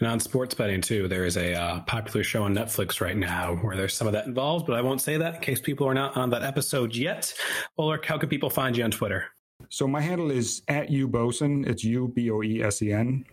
And 0.00 0.08
on 0.08 0.20
sports 0.20 0.54
betting 0.54 0.80
too, 0.80 1.08
there 1.08 1.24
is 1.24 1.36
a 1.36 1.54
uh, 1.54 1.80
popular 1.80 2.22
show 2.22 2.44
on 2.44 2.54
Netflix 2.54 3.00
right 3.00 3.16
now 3.16 3.56
where 3.56 3.76
there's 3.76 3.94
some 3.94 4.06
of 4.06 4.12
that 4.12 4.26
involved, 4.26 4.66
but 4.66 4.76
I 4.76 4.80
won't 4.80 5.00
say 5.00 5.16
that 5.16 5.36
in 5.36 5.40
case 5.40 5.60
people 5.60 5.88
are 5.88 5.94
not 5.94 6.16
on 6.16 6.30
that 6.30 6.44
episode 6.44 6.94
yet. 6.94 7.34
Or 7.76 8.00
how 8.04 8.16
can 8.16 8.28
people 8.28 8.48
find 8.48 8.76
you 8.76 8.84
on 8.84 8.92
Twitter? 8.92 9.26
So 9.70 9.86
my 9.86 10.00
handle 10.00 10.30
is 10.30 10.62
at 10.68 10.90
U. 10.90 11.10
It's 11.12 11.84
U 11.84 12.08
B 12.08 12.30
O 12.30 12.42
E 12.42 12.62
S 12.62 12.80
E 12.82 12.92
N. 12.92 13.24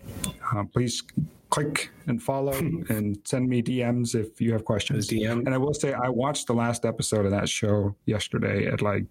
Uh, 0.54 0.64
please 0.66 1.04
click 1.50 1.92
and 2.08 2.22
follow 2.22 2.54
and 2.54 3.18
send 3.24 3.48
me 3.48 3.62
DMs 3.62 4.16
if 4.16 4.42
you 4.42 4.52
have 4.52 4.66
questions. 4.66 5.08
DM. 5.08 5.46
And 5.46 5.54
I 5.54 5.58
will 5.58 5.74
say 5.74 5.94
I 5.94 6.10
watched 6.10 6.48
the 6.48 6.54
last 6.54 6.84
episode 6.84 7.26
of 7.26 7.32
that 7.32 7.48
show 7.48 7.96
yesterday 8.06 8.68
at 8.68 8.82
like 8.82 9.06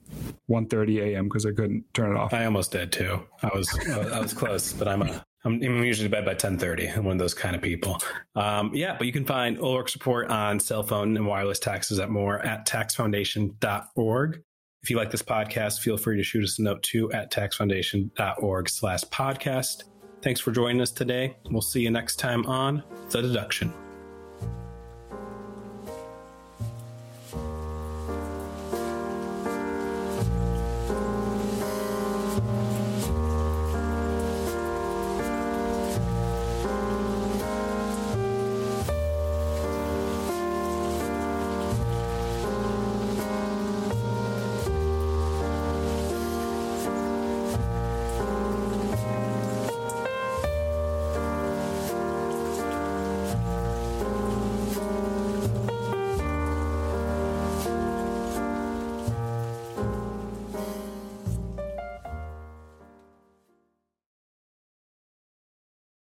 1:30 0.50 1.14
a.m. 1.14 1.24
because 1.24 1.46
I 1.46 1.52
couldn't 1.52 1.84
turn 1.94 2.14
it 2.14 2.18
off. 2.18 2.34
I 2.34 2.44
almost 2.44 2.72
did 2.72 2.92
too. 2.92 3.22
I 3.42 3.50
was 3.54 3.68
I 3.88 4.20
was 4.20 4.34
close, 4.34 4.72
but 4.72 4.88
I'm 4.88 5.02
a 5.02 5.24
I'm, 5.46 5.62
usually 5.62 6.08
bed 6.08 6.24
by 6.24 6.34
10:30. 6.34 6.96
I'm 6.96 7.04
one 7.04 7.12
of 7.12 7.18
those 7.18 7.34
kind 7.34 7.54
of 7.54 7.62
people. 7.62 8.02
Um, 8.34 8.74
yeah, 8.74 8.96
but 8.98 9.06
you 9.06 9.12
can 9.12 9.24
find 9.24 9.58
Ulrik's 9.58 9.94
report 9.94 10.30
on 10.30 10.58
cell 10.58 10.82
phone 10.82 11.16
and 11.16 11.26
wireless 11.26 11.58
taxes 11.58 11.98
at 11.98 12.10
more 12.10 12.40
at 12.40 12.66
taxfoundation.org. 12.66 14.42
If 14.84 14.90
you 14.90 14.98
like 14.98 15.10
this 15.10 15.22
podcast, 15.22 15.80
feel 15.80 15.96
free 15.96 16.18
to 16.18 16.22
shoot 16.22 16.44
us 16.44 16.58
a 16.58 16.62
note 16.62 16.82
too 16.82 17.10
at 17.12 17.32
taxfoundation.org 17.32 18.68
slash 18.68 19.00
podcast. 19.04 19.84
Thanks 20.20 20.40
for 20.40 20.52
joining 20.52 20.82
us 20.82 20.90
today. 20.90 21.38
We'll 21.50 21.62
see 21.62 21.80
you 21.80 21.90
next 21.90 22.16
time 22.16 22.44
on 22.44 22.82
The 23.08 23.22
Deduction. 23.22 23.72